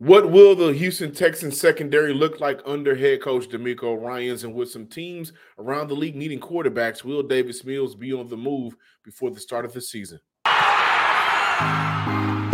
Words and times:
What 0.00 0.30
will 0.30 0.54
the 0.54 0.72
Houston 0.74 1.10
Texans 1.12 1.60
secondary 1.60 2.14
look 2.14 2.38
like 2.38 2.60
under 2.64 2.94
head 2.94 3.20
coach 3.20 3.48
DeMeco 3.48 4.00
Ryans 4.00 4.44
and 4.44 4.54
with 4.54 4.70
some 4.70 4.86
teams 4.86 5.32
around 5.58 5.88
the 5.88 5.96
league 5.96 6.14
needing 6.14 6.38
quarterbacks? 6.38 7.02
Will 7.02 7.20
Davis 7.24 7.64
Mills 7.64 7.96
be 7.96 8.12
on 8.12 8.28
the 8.28 8.36
move 8.36 8.76
before 9.04 9.32
the 9.32 9.40
start 9.40 9.64
of 9.64 9.72
the 9.72 9.80
season? 9.80 10.20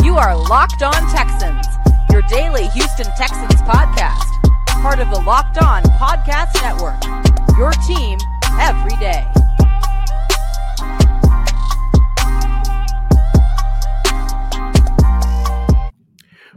You 0.03 0.17
are 0.17 0.35
Locked 0.49 0.83
On 0.83 0.95
Texans, 1.13 1.67
your 2.11 2.23
daily 2.31 2.69
Houston 2.69 3.13
Texans 3.15 3.61
podcast, 3.61 4.25
part 4.81 4.99
of 4.99 5.11
the 5.11 5.21
Locked 5.21 5.59
On 5.59 5.83
Podcast 5.83 6.55
Network. 6.63 6.97
Your 7.59 7.73
team 7.87 8.17
every 8.59 8.97
day. 8.97 9.44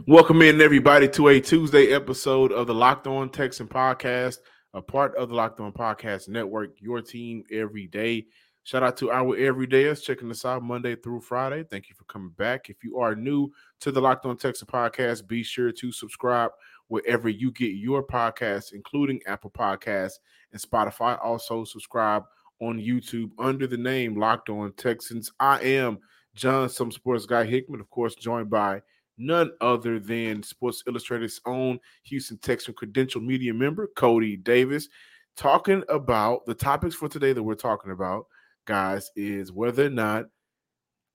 Welcome 0.08 0.40
in, 0.40 0.62
everybody, 0.62 1.06
to 1.06 1.28
a 1.28 1.38
Tuesday 1.38 1.92
episode 1.92 2.50
of 2.50 2.66
the 2.66 2.72
Locked 2.72 3.06
On 3.06 3.28
Texan 3.28 3.68
podcast, 3.68 4.38
a 4.72 4.80
part 4.80 5.14
of 5.16 5.28
the 5.28 5.34
Locked 5.34 5.60
On 5.60 5.70
Podcast 5.70 6.30
Network, 6.30 6.80
your 6.80 7.02
team 7.02 7.44
every 7.52 7.88
day. 7.88 8.24
Shout 8.62 8.82
out 8.82 8.96
to 8.96 9.10
our 9.10 9.36
everydayers 9.36 10.02
checking 10.02 10.30
us 10.30 10.46
out 10.46 10.62
Monday 10.62 10.96
through 10.96 11.20
Friday. 11.20 11.62
Thank 11.62 11.90
you 11.90 11.94
for 11.94 12.04
coming 12.04 12.30
back. 12.38 12.70
If 12.70 12.82
you 12.82 12.96
are 12.96 13.14
new 13.14 13.52
to 13.80 13.92
the 13.92 14.00
Locked 14.00 14.24
On 14.24 14.34
Texan 14.38 14.66
podcast, 14.66 15.28
be 15.28 15.42
sure 15.42 15.72
to 15.72 15.92
subscribe 15.92 16.52
wherever 16.86 17.28
you 17.28 17.52
get 17.52 17.74
your 17.74 18.02
podcasts, 18.02 18.72
including 18.72 19.20
Apple 19.26 19.50
Podcasts 19.50 20.20
and 20.54 20.62
Spotify. 20.62 21.22
Also, 21.22 21.64
subscribe 21.64 22.24
on 22.62 22.78
YouTube 22.78 23.32
under 23.38 23.66
the 23.66 23.76
name 23.76 24.18
Locked 24.18 24.48
On 24.48 24.72
Texans. 24.72 25.30
I 25.38 25.60
am 25.60 25.98
John, 26.34 26.70
some 26.70 26.90
sports 26.90 27.26
guy 27.26 27.44
Hickman, 27.44 27.80
of 27.80 27.90
course, 27.90 28.14
joined 28.14 28.48
by 28.48 28.80
none 29.18 29.50
other 29.60 29.98
than 29.98 30.42
Sports 30.42 30.82
Illustrated's 30.86 31.40
own 31.44 31.78
Houston 32.04 32.38
Texan 32.38 32.74
credential 32.74 33.20
media 33.20 33.52
member, 33.52 33.90
Coty 33.96 34.42
Davis, 34.42 34.88
talking 35.36 35.82
about 35.88 36.46
the 36.46 36.54
topics 36.54 36.94
for 36.94 37.08
today 37.08 37.32
that 37.32 37.42
we're 37.42 37.54
talking 37.54 37.90
about, 37.90 38.26
guys, 38.66 39.10
is 39.16 39.52
whether 39.52 39.86
or 39.86 39.90
not 39.90 40.26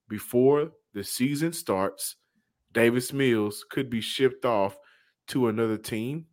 before 0.09 0.72
the 0.94 1.03
season 1.03 1.53
starts, 1.53 2.17
Davis 2.72 3.14
Mills 3.14 3.66
could 3.69 3.89
be 3.89 4.02
shipped 4.02 4.45
off 4.45 4.77
to 5.27 5.47
another 5.47 5.77
team. 5.77 6.25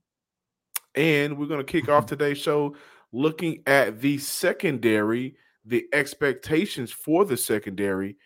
And 0.95 1.39
we're 1.39 1.47
going 1.47 1.65
to 1.65 1.73
kick 1.73 1.89
off 1.89 2.07
today's 2.07 2.39
show 2.39 2.77
looking 3.13 3.63
at 3.67 4.01
the 4.01 4.19
secondary, 4.19 5.37
the 5.65 5.87
expectations 5.93 6.93
for 6.93 7.25
the 7.25 7.37
secondary 7.37 8.17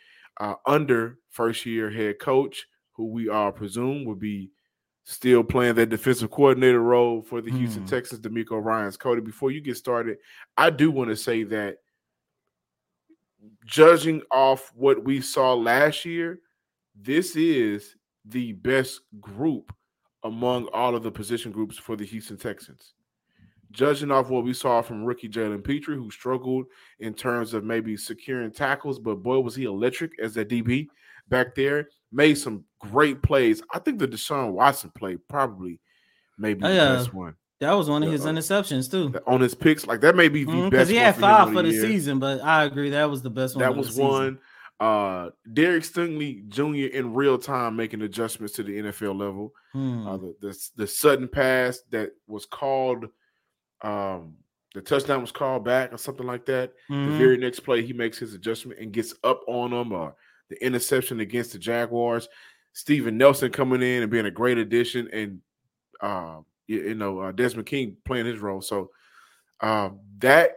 uh, 0.40 0.54
under 0.66 1.18
first 1.30 1.66
year 1.66 1.90
head 1.90 2.18
coach 2.18 2.66
who 2.94 3.06
we 3.10 3.28
all 3.28 3.52
presume 3.52 4.04
will 4.04 4.14
be 4.14 4.50
still 5.04 5.44
playing 5.44 5.74
that 5.74 5.90
defensive 5.90 6.30
coordinator 6.30 6.80
role 6.80 7.22
for 7.22 7.40
the 7.42 7.50
Houston 7.50 7.82
Hmm. 7.82 7.88
Texans, 7.88 8.20
DeMeco 8.20 8.62
Ryans. 8.62 8.96
Coty, 8.96 9.22
before 9.22 9.50
you 9.50 9.60
get 9.60 9.76
started, 9.76 10.16
I 10.56 10.70
do 10.70 10.90
want 10.90 11.10
to 11.10 11.16
say 11.16 11.42
that 11.44 11.78
judging 13.66 14.22
off 14.30 14.72
what 14.74 15.04
we 15.04 15.20
saw 15.20 15.54
last 15.54 16.04
year, 16.04 16.40
this 16.94 17.36
is 17.36 17.96
the 18.24 18.52
best 18.52 19.00
group 19.20 19.72
among 20.22 20.68
all 20.72 20.94
of 20.94 21.02
the 21.02 21.10
position 21.10 21.52
groups 21.52 21.76
for 21.76 21.96
the 21.96 22.06
Houston 22.06 22.38
Texans. 22.38 22.94
Judging 23.72 24.10
off 24.10 24.30
what 24.30 24.44
we 24.44 24.54
saw 24.54 24.80
from 24.80 25.04
rookie 25.04 25.28
Jalen 25.28 25.64
Pitre, 25.64 25.96
who 25.96 26.10
struggled 26.10 26.66
in 27.00 27.12
terms 27.12 27.52
of 27.52 27.64
maybe 27.64 27.96
securing 27.96 28.52
tackles, 28.52 28.98
but 28.98 29.16
boy, 29.16 29.40
was 29.40 29.54
he 29.56 29.64
electric 29.64 30.12
as 30.20 30.36
a 30.36 30.44
DB 30.44 30.86
back 31.28 31.54
there. 31.54 31.88
Made 32.14 32.34
some 32.38 32.64
great 32.80 33.22
plays. 33.22 33.60
I 33.72 33.78
think 33.80 33.98
the 33.98 34.06
Deshaun 34.08 34.52
Watson 34.52 34.90
play 34.94 35.16
probably 35.28 35.80
maybe 36.38 36.64
Oh, 36.64 36.68
the 36.68 36.96
best 36.96 37.12
one 37.12 37.34
That 37.60 37.72
was 37.72 37.88
one 37.90 38.02
of 38.02 38.08
Yeah, 38.08 38.12
his 38.12 38.26
uh, 38.26 38.30
interceptions 38.30 38.90
too. 38.90 39.12
on 39.26 39.40
his 39.40 39.54
picks. 39.54 39.86
Like 39.86 40.00
that 40.02 40.14
may 40.16 40.28
be 40.28 40.44
the 40.44 40.52
Because 40.52 40.70
best. 40.70 40.90
Mm-hmm, 40.90 40.98
he 40.98 41.04
had 41.04 41.16
five 41.16 41.52
for 41.52 41.62
the 41.62 41.70
year. 41.72 41.80
season, 41.82 42.18
but 42.20 42.40
I 42.42 42.64
agree 42.64 42.90
that 42.90 43.10
was 43.10 43.22
the 43.22 43.30
best 43.30 43.56
one. 43.56 43.60
That 43.64 43.76
was 43.76 43.96
one. 43.96 44.38
Uh, 44.80 45.30
Derek 45.52 45.82
Stingley 45.84 46.46
Jr. 46.48 46.96
in 46.96 47.14
real 47.14 47.38
time 47.38 47.76
making 47.76 48.02
adjustments 48.02 48.54
to 48.54 48.62
the 48.64 48.78
NFL 48.78 49.18
level. 49.18 49.52
Hmm. 49.72 50.06
Uh, 50.06 50.16
the, 50.18 50.34
the 50.40 50.68
the 50.76 50.86
sudden 50.86 51.28
pass 51.28 51.80
that 51.90 52.10
was 52.26 52.44
called, 52.44 53.06
um, 53.82 54.34
the 54.74 54.80
touchdown 54.80 55.20
was 55.20 55.30
called 55.32 55.64
back 55.64 55.92
or 55.92 55.96
something 55.98 56.26
like 56.26 56.46
that. 56.46 56.72
The 56.88 56.94
Mhm. 56.94 57.18
very 57.18 57.36
next 57.38 57.60
play, 57.60 57.82
he 57.82 57.92
makes 57.92 58.18
his 58.18 58.34
adjustment 58.34 58.80
and 58.80 58.92
gets 58.92 59.14
up 59.22 59.40
on 59.46 59.70
them. 59.70 59.92
Or 59.92 60.16
the 60.48 60.64
interception 60.64 61.20
against 61.20 61.52
the 61.52 61.58
Jaguars. 61.58 62.28
Steven 62.72 63.16
Nelson 63.16 63.50
coming 63.50 63.82
in 63.82 64.02
and 64.02 64.10
being 64.10 64.26
a 64.26 64.30
great 64.30 64.58
addition, 64.58 65.08
and 65.12 65.40
uh, 66.00 66.38
you, 66.66 66.82
you 66.82 66.94
know 66.94 67.20
uh, 67.20 67.32
Desmond 67.32 67.66
King 67.66 67.96
playing 68.04 68.26
his 68.26 68.40
role. 68.40 68.60
So 68.60 68.90
um, 69.60 70.00
that 70.18 70.56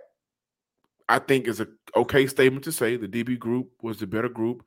I 1.07 1.19
think 1.19 1.47
is 1.47 1.61
a 1.61 1.67
okay 1.95 2.27
statement 2.27 2.63
to 2.65 2.71
say. 2.71 2.97
The 2.97 3.07
DB 3.07 3.37
group 3.37 3.69
was 3.81 3.99
the 3.99 4.07
better 4.07 4.29
group, 4.29 4.63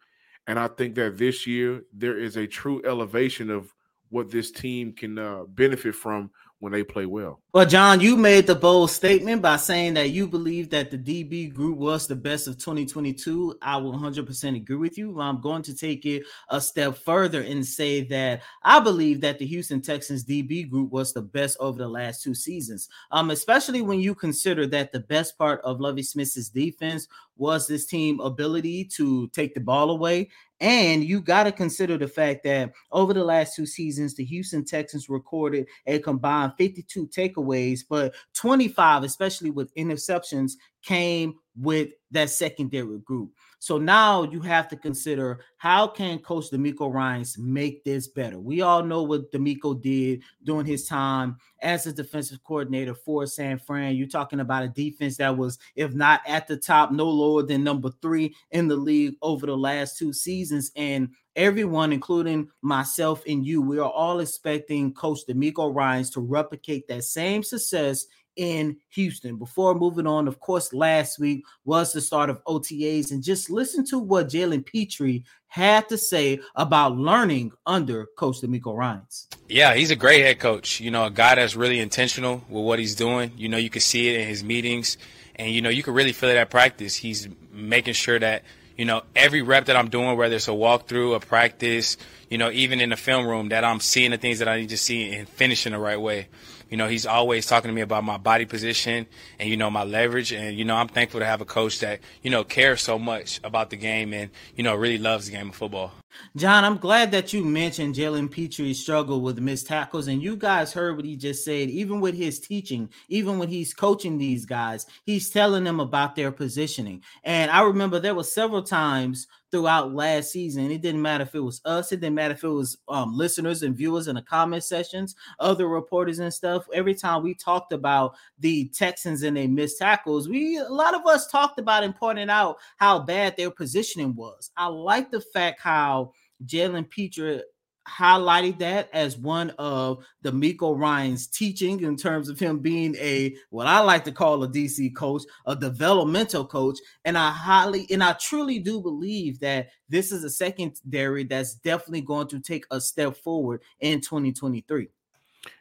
and 0.47 0.59
I 0.59 0.69
think 0.69 0.95
that 0.95 1.19
this 1.19 1.47
year 1.47 1.83
there 1.93 2.19
is 2.19 2.37
a 2.37 2.47
true 2.47 2.81
elevation 2.85 3.51
of 3.51 3.75
what 4.11 4.31
this 4.31 4.51
team 4.51 4.93
can 4.93 5.19
uh, 5.19 5.45
benefit 5.49 5.95
from 5.95 6.31
when 6.61 6.73
they 6.73 6.85
play 6.85 7.07
well. 7.07 7.41
Well, 7.53 7.67
John, 7.67 8.01
you 8.01 8.17
made 8.17 8.47
the 8.47 8.55
bold 8.55 8.91
statement 8.91 9.43
by 9.43 9.57
saying 9.57 9.95
that 9.95 10.11
you 10.11 10.29
believe 10.29 10.71
that 10.71 10.91
the 10.91 10.99
DB 10.99 11.53
group 11.53 11.79
was 11.79 12.07
the 12.07 12.15
best 12.15 12.47
of 12.47 12.59
2022. 12.59 13.57
I 13.63 13.79
will 13.79 13.95
100% 13.95 14.57
agree 14.57 14.77
with 14.77 14.97
you. 14.97 15.19
I'm 15.21 15.41
going 15.41 15.63
to 15.63 15.75
take 15.75 16.05
it 16.05 16.23
a 16.51 16.61
step 16.61 16.99
further 16.99 17.41
and 17.41 17.67
say 17.67 18.03
that 18.05 18.43
I 18.63 18.79
believe 18.79 19.23
that 19.23 19.39
the 19.39 19.47
Houston 19.47 19.81
Texans 19.81 20.25
DB 20.25 20.69
group 20.69 20.93
was 20.93 21.13
the 21.13 21.23
best 21.23 21.57
over 21.61 21.79
the 21.79 21.89
last 21.89 22.23
two 22.23 22.35
seasons. 22.35 22.89
Um, 23.11 23.31
especially 23.31 23.81
when 23.81 23.99
you 23.99 24.15
consider 24.15 24.67
that 24.69 24.93
the 24.93 25.01
best 25.01 25.39
part 25.39 25.63
of 25.63 25.81
Lovie 25.81 26.03
Smith's 26.03 26.51
defense 26.51 27.09
was 27.41 27.67
this 27.67 27.87
team 27.87 28.21
ability 28.21 28.85
to 28.85 29.29
take 29.29 29.55
the 29.55 29.61
ball 29.61 29.91
away 29.91 30.29
and 30.61 31.03
you 31.03 31.23
got 31.23 31.45
to 31.45 31.53
consider 31.53 31.97
the 31.97 32.07
fact 32.07 32.45
that 32.45 32.73
over 32.93 33.15
the 33.15 33.25
last 33.25 33.57
two 33.57 33.65
seasons, 33.65 34.15
the 34.15 34.25
Houston 34.27 34.65
Texans 34.65 35.09
recorded 35.09 35.67
a 35.87 35.99
combined 35.99 36.53
52 36.59 37.07
takeaways, 37.09 37.81
but 37.89 38.15
25, 38.35 39.03
especially 39.03 39.51
with 39.51 39.75
interceptions, 39.75 40.53
came 40.83 41.35
with 41.57 41.93
that 42.11 42.29
secondary 42.29 42.99
group. 42.99 43.31
So 43.63 43.77
now 43.77 44.23
you 44.23 44.41
have 44.41 44.69
to 44.69 44.77
consider 44.77 45.41
how 45.59 45.87
can 45.87 46.19
Coach 46.21 46.51
DeMeco 46.51 46.91
Ryans 46.91 47.37
make 47.37 47.85
this 47.85 48.09
better? 48.09 48.41
We 48.41 48.63
all 48.63 48.83
know 48.83 49.03
what 49.03 49.31
DeMeco 49.31 49.81
did 49.83 50.23
during 50.45 50.65
his 50.65 50.87
time 50.87 51.37
as 51.61 51.87
a 51.87 51.93
defensive 51.93 52.43
coordinator 52.43 52.95
for 52.95 53.27
San 53.27 53.59
Fran. 53.59 53.97
You're 53.97 54.09
talking 54.09 54.41
about 54.41 54.65
a 54.65 54.69
defense 54.69 55.19
that 55.19 55.37
was, 55.37 55.59
if 55.77 55.93
not 55.93 56.23
at 56.27 56.49
the 56.49 56.57
top, 56.57 56.91
no 56.91 57.07
lower 57.07 57.43
than 57.43 57.63
number 57.63 57.91
three 58.01 58.35
in 58.51 58.67
the 58.67 58.77
league 58.77 59.17
over 59.21 59.45
the 59.45 59.57
last 59.57 59.99
two 59.99 60.15
seasons. 60.15 60.73
And 60.75 61.11
everyone, 61.37 61.93
including 61.93 62.49
myself 62.63 63.23
and 63.29 63.45
you, 63.45 63.61
we 63.61 63.79
are 63.79 63.91
all 63.91 64.21
expecting 64.21 64.95
Coach 64.95 65.21
DeMeco 65.29 65.75
Ryans 65.75 66.09
to 66.11 66.21
replicate 66.21 66.89
that 66.89 67.05
same 67.05 67.43
success 67.43 68.07
in 68.37 68.77
Houston. 68.91 69.37
Before 69.37 69.75
moving 69.75 70.07
on, 70.07 70.29
of 70.29 70.41
course, 70.41 70.73
last 70.73 71.19
week 71.19 71.45
was 71.65 71.93
the 71.93 72.01
start 72.01 72.31
of 72.31 72.43
OTAs, 72.45 73.11
and 73.11 73.23
just 73.23 73.51
listen 73.51 73.85
to 73.87 73.99
what 73.99 74.29
Jalen 74.29 74.65
Pitre 74.65 75.23
had 75.51 75.89
to 75.89 75.99
say 75.99 76.41
about 76.55 76.97
learning 76.97 77.53
under 77.67 78.07
Coach 78.17 78.41
DeMeco 78.41 78.77
Ryans. 78.77 79.29
Yeah, 79.49 79.75
he's 79.75 79.91
a 79.91 79.97
great 79.97 80.23
head 80.23 80.39
coach. 80.39 80.81
You 80.81 80.91
know, 80.91 81.05
a 81.07 81.11
guy 81.11 81.35
that's 81.35 81.57
really 81.57 81.81
intentional 81.81 82.45
with 82.49 82.65
what 82.65 82.79
he's 82.79 82.95
doing. 82.95 83.33
You 83.37 83.49
know, 83.49 83.57
you 83.57 83.69
can 83.69 83.81
see 83.81 84.09
it 84.09 84.21
in 84.21 84.29
his 84.29 84.45
meetings, 84.45 84.97
and 85.37 85.53
you 85.53 85.61
know, 85.61 85.69
you 85.69 85.83
can 85.83 85.95
really 85.95 86.13
feel 86.13 86.31
it 86.31 86.37
at 86.37 86.51
practice. 86.51 86.95
He's 86.95 87.29
making 87.53 87.95
sure 87.95 88.19
that 88.19 88.45
you 88.77 88.85
know 88.85 89.03
every 89.17 89.43
rep 89.43 89.67
that 89.67 89.77
I'm 89.77 89.91
doing, 89.91 90.17
whether 90.17 90.37
it's 90.37 90.49
a 90.49 90.53
walkthrough, 90.53 91.17
a 91.17 91.21
practice, 91.21 91.97
you 92.29 92.39
know, 92.39 92.51
even 92.53 92.81
in 92.81 92.91
the 92.91 92.97
film 92.97 93.27
room, 93.27 93.49
that 93.49 93.65
I'm 93.65 93.81
seeing 93.81 94.13
the 94.13 94.19
things 94.19 94.39
that 94.39 94.49
I 94.49 94.61
need 94.61 94.69
to 94.69 94.79
see 94.79 95.13
and 95.13 95.29
finishing 95.29 95.73
the 95.73 95.79
right 95.79 96.01
way. 96.01 96.29
You 96.71 96.77
know, 96.77 96.89
he's 96.89 97.05
always 97.05 97.47
talking 97.47 97.69
to 97.69 97.75
me 97.75 97.81
about 97.81 98.05
my 98.05 98.17
body 98.17 98.47
position 98.47 99.07
and 99.39 99.49
you 99.49 99.57
know 99.57 99.71
my 99.71 99.85
leverage, 99.85 100.33
and 100.33 100.57
you 100.57 100.65
know, 100.65 100.77
I'm 100.77 100.89
thankful 100.89 101.21
to 101.21 101.27
have 101.27 101.41
a 101.41 101.45
coach 101.45 101.81
that 101.81 102.01
you 102.23 102.31
know 102.31 102.45
cares 102.45 102.81
so 102.81 102.99
much 102.99 103.41
about 103.43 103.71
the 103.71 103.77
game 103.77 104.15
and 104.15 104.31
you 104.55 104.63
know 104.63 104.75
really 104.77 104.99
loves 104.99 105.27
the 105.27 105.33
game 105.33 105.51
of 105.51 105.57
football. 105.57 105.93
John, 106.37 106.65
I'm 106.65 106.77
glad 106.77 107.11
that 107.13 107.33
you 107.33 107.45
mentioned 107.45 107.95
Jalen 107.95 108.31
Pitre's 108.31 108.81
struggle 108.81 109.21
with 109.21 109.39
missed 109.39 109.67
tackles, 109.67 110.09
and 110.09 110.23
you 110.23 110.37
guys 110.37 110.73
heard 110.73 110.97
what 110.97 111.05
he 111.05 111.17
just 111.17 111.45
said. 111.45 111.71
Even 111.71 112.01
with 112.01 112.15
his 112.15 112.39
teaching, 112.39 112.89
even 113.09 113.39
when 113.39 113.49
he's 113.49 113.75
coaching 113.75 114.19
these 114.19 114.47
guys, 114.47 114.87
he's 115.05 115.31
telling 115.31 115.65
them 115.65 115.81
about 115.81 116.17
their 116.17 116.33
positioning. 116.33 117.03
And 117.25 117.51
I 117.51 117.63
remember 117.63 117.99
there 117.99 118.15
were 118.15 118.25
several 118.25 118.63
times 118.63 119.27
throughout 119.51 119.95
last 119.95 120.31
season. 120.31 120.71
It 120.71 120.83
didn't 120.83 121.03
matter 121.03 121.23
if 121.23 121.35
it 121.35 121.41
was 121.41 121.61
us, 121.65 121.93
it 121.93 122.01
didn't 122.01 122.15
matter 122.15 122.35
if 122.35 122.45
it 122.45 122.49
was 122.49 122.79
um, 122.89 123.17
listeners 123.17 123.63
and 123.63 123.77
viewers 123.77 124.09
in 124.09 124.15
the 124.17 124.23
comment 124.23 124.65
sessions, 124.65 125.17
other 125.39 125.69
reporters 125.69 126.19
and 126.19 126.33
stuff. 126.33 126.67
Every 126.73 126.95
time 126.95 127.23
we 127.23 127.35
talked 127.35 127.73
about 127.73 128.15
the 128.39 128.69
Texans 128.69 129.23
and 129.23 129.37
they 129.37 129.47
missed 129.47 129.79
tackles, 129.79 130.29
we 130.29 130.59
a 130.59 130.69
lot 130.69 130.95
of 130.95 131.07
us 131.07 131.27
talked 131.29 131.59
about 131.59 131.85
and 131.85 131.95
pointed 131.95 132.31
out 132.31 132.59
how 132.77 133.01
bad 133.01 133.37
their 133.37 133.51
positioning 133.51 134.15
was. 134.15 134.51
I 134.57 134.67
like 134.67 135.11
the 135.11 135.21
fact 135.21 135.61
how 135.61 136.13
Jalen 136.47 136.89
Pitre 136.89 137.43
highlighted 137.91 138.59
that 138.61 138.89
as 138.93 139.19
one 139.19 139.51
of 139.59 140.05
the 140.23 140.31
DeMeco 140.31 140.79
Ryan's 140.79 141.27
teaching 141.27 141.83
in 141.83 141.97
terms 141.97 142.29
of 142.29 142.39
him 142.39 142.59
being 142.59 142.95
a 142.97 143.35
what 143.51 143.67
I 143.67 143.81
like 143.81 144.05
to 144.05 144.13
call 144.13 144.43
a 144.43 144.49
DC 144.49 144.95
coach, 144.95 145.23
a 145.47 145.57
developmental 145.57 146.47
coach. 146.47 146.79
And 147.05 147.19
I 147.19 147.31
highly 147.31 147.87
and 147.91 148.03
I 148.03 148.15
truly 148.15 148.59
do 148.59 148.81
believe 148.81 149.41
that 149.41 149.69
this 149.89 150.13
is 150.13 150.25
a 150.25 150.31
secondary 150.31 151.25
that's 151.25 151.55
definitely 151.55 152.03
going 152.03 152.29
to 152.29 152.41
take 152.41 152.65
a 152.71 152.81
step 152.81 153.17
forward 153.17 153.63
in 153.81 154.01
2023. 154.01 154.89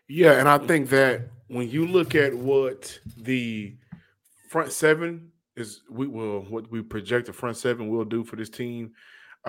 Yeah, 0.07 0.33
and 0.33 0.49
I 0.49 0.57
think 0.57 0.89
that 0.89 1.29
when 1.47 1.69
you 1.69 1.85
look 1.85 2.15
at 2.15 2.33
what 2.33 2.99
the 3.17 3.75
front 4.49 4.71
seven 4.71 5.31
is, 5.55 5.81
we 5.89 6.07
will 6.07 6.41
what 6.41 6.69
we 6.71 6.81
project 6.81 7.27
the 7.27 7.33
front 7.33 7.57
seven 7.57 7.89
will 7.89 8.05
do 8.05 8.23
for 8.23 8.35
this 8.35 8.49
team 8.49 8.91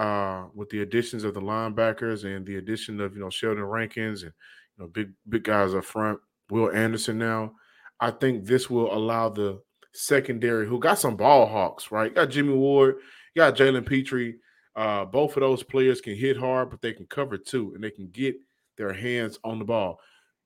uh, 0.00 0.46
with 0.54 0.70
the 0.70 0.80
additions 0.80 1.24
of 1.24 1.34
the 1.34 1.42
linebackers 1.42 2.24
and 2.24 2.46
the 2.46 2.56
addition 2.56 3.00
of 3.02 3.14
you 3.14 3.20
know 3.20 3.28
Sheldon 3.28 3.64
Rankins 3.64 4.22
and 4.22 4.32
you 4.78 4.84
know 4.84 4.88
big 4.88 5.12
big 5.28 5.44
guys 5.44 5.74
up 5.74 5.84
front, 5.84 6.18
Will 6.48 6.70
Anderson 6.70 7.18
now. 7.18 7.52
I 8.00 8.10
think 8.10 8.46
this 8.46 8.70
will 8.70 8.90
allow 8.96 9.28
the 9.28 9.60
secondary 9.92 10.66
who 10.66 10.78
got 10.78 10.98
some 10.98 11.16
ball 11.16 11.46
hawks, 11.46 11.92
right? 11.92 12.08
You 12.10 12.14
got 12.14 12.30
Jimmy 12.30 12.54
Ward, 12.54 12.96
you 13.34 13.42
got 13.42 13.56
Jalen 13.56 13.86
Pitre. 13.86 14.38
Uh, 14.74 15.04
both 15.04 15.36
of 15.36 15.42
those 15.42 15.62
players 15.62 16.00
can 16.00 16.14
hit 16.14 16.38
hard, 16.38 16.70
but 16.70 16.80
they 16.80 16.94
can 16.94 17.04
cover 17.06 17.36
too, 17.36 17.72
and 17.74 17.84
they 17.84 17.90
can 17.90 18.08
get 18.08 18.36
their 18.78 18.94
hands 18.94 19.38
on 19.44 19.58
the 19.58 19.66
ball. 19.66 20.00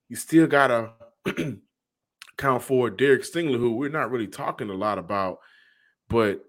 You 0.08 0.16
still 0.16 0.48
gotta 0.48 0.94
count 2.38 2.62
for 2.64 2.90
Derek 2.90 3.22
Stingley, 3.22 3.58
who 3.58 3.76
we're 3.76 3.88
not 3.88 4.10
really 4.10 4.26
talking 4.26 4.70
a 4.70 4.74
lot 4.74 4.98
about, 4.98 5.38
but 6.08 6.44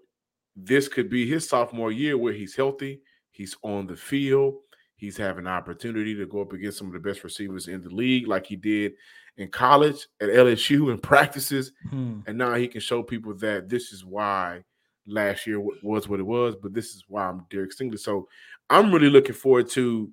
this 0.56 0.88
could 0.88 1.10
be 1.10 1.26
his 1.26 1.48
sophomore 1.48 1.92
year 1.92 2.16
where 2.16 2.32
he's 2.32 2.56
healthy, 2.56 3.02
he's 3.30 3.56
on 3.62 3.86
the 3.86 3.96
field, 3.96 4.54
he's 4.96 5.16
having 5.16 5.46
an 5.46 5.52
opportunity 5.52 6.14
to 6.14 6.26
go 6.26 6.40
up 6.40 6.52
against 6.52 6.78
some 6.78 6.86
of 6.86 6.94
the 6.94 6.98
best 6.98 7.22
receivers 7.22 7.68
in 7.68 7.82
the 7.82 7.90
league, 7.90 8.26
like 8.26 8.46
he 8.46 8.56
did 8.56 8.94
in 9.36 9.48
college 9.48 10.06
at 10.20 10.30
LSU 10.30 10.90
in 10.90 10.98
practices. 11.02 11.72
Hmm. 11.90 12.20
And 12.26 12.38
now 12.38 12.54
he 12.54 12.68
can 12.68 12.80
show 12.80 13.02
people 13.02 13.34
that 13.36 13.68
this 13.68 13.92
is 13.92 14.04
why 14.04 14.64
last 15.06 15.46
year 15.46 15.60
was 15.60 16.08
what 16.08 16.20
it 16.20 16.26
was, 16.26 16.56
but 16.56 16.72
this 16.72 16.94
is 16.94 17.04
why 17.06 17.28
I'm 17.28 17.44
Derek 17.50 17.76
Stingley. 17.76 17.98
So 17.98 18.28
I'm 18.70 18.92
really 18.92 19.10
looking 19.10 19.34
forward 19.34 19.68
to 19.70 20.10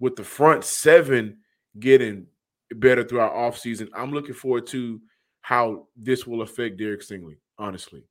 with 0.00 0.16
the 0.16 0.24
front 0.24 0.64
seven 0.64 1.38
getting 1.78 2.26
better 2.74 3.04
throughout 3.04 3.34
offseason. 3.34 3.88
I'm 3.94 4.12
looking 4.12 4.34
forward 4.34 4.66
to 4.68 5.00
how 5.40 5.86
this 5.96 6.26
will 6.26 6.42
affect 6.42 6.78
Derek 6.78 7.00
Stingley, 7.00 7.36
honestly. 7.58 8.02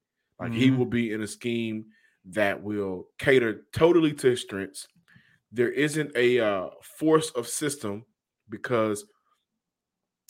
Like 0.44 0.52
mm-hmm. 0.52 0.60
he 0.60 0.72
will 0.72 0.86
be 0.86 1.14
in 1.14 1.22
a 1.22 1.28
scheme 1.28 1.86
that 2.32 2.62
will 2.62 3.08
cater 3.18 3.62
totally 3.74 4.12
to 4.12 4.32
his 4.32 4.42
strengths. 4.42 4.88
There 5.54 5.72
isn't 5.72 6.12
a 6.18 6.42
uh, 6.42 6.70
force 7.00 7.30
of 7.30 7.48
system 7.48 8.04
because 8.50 9.06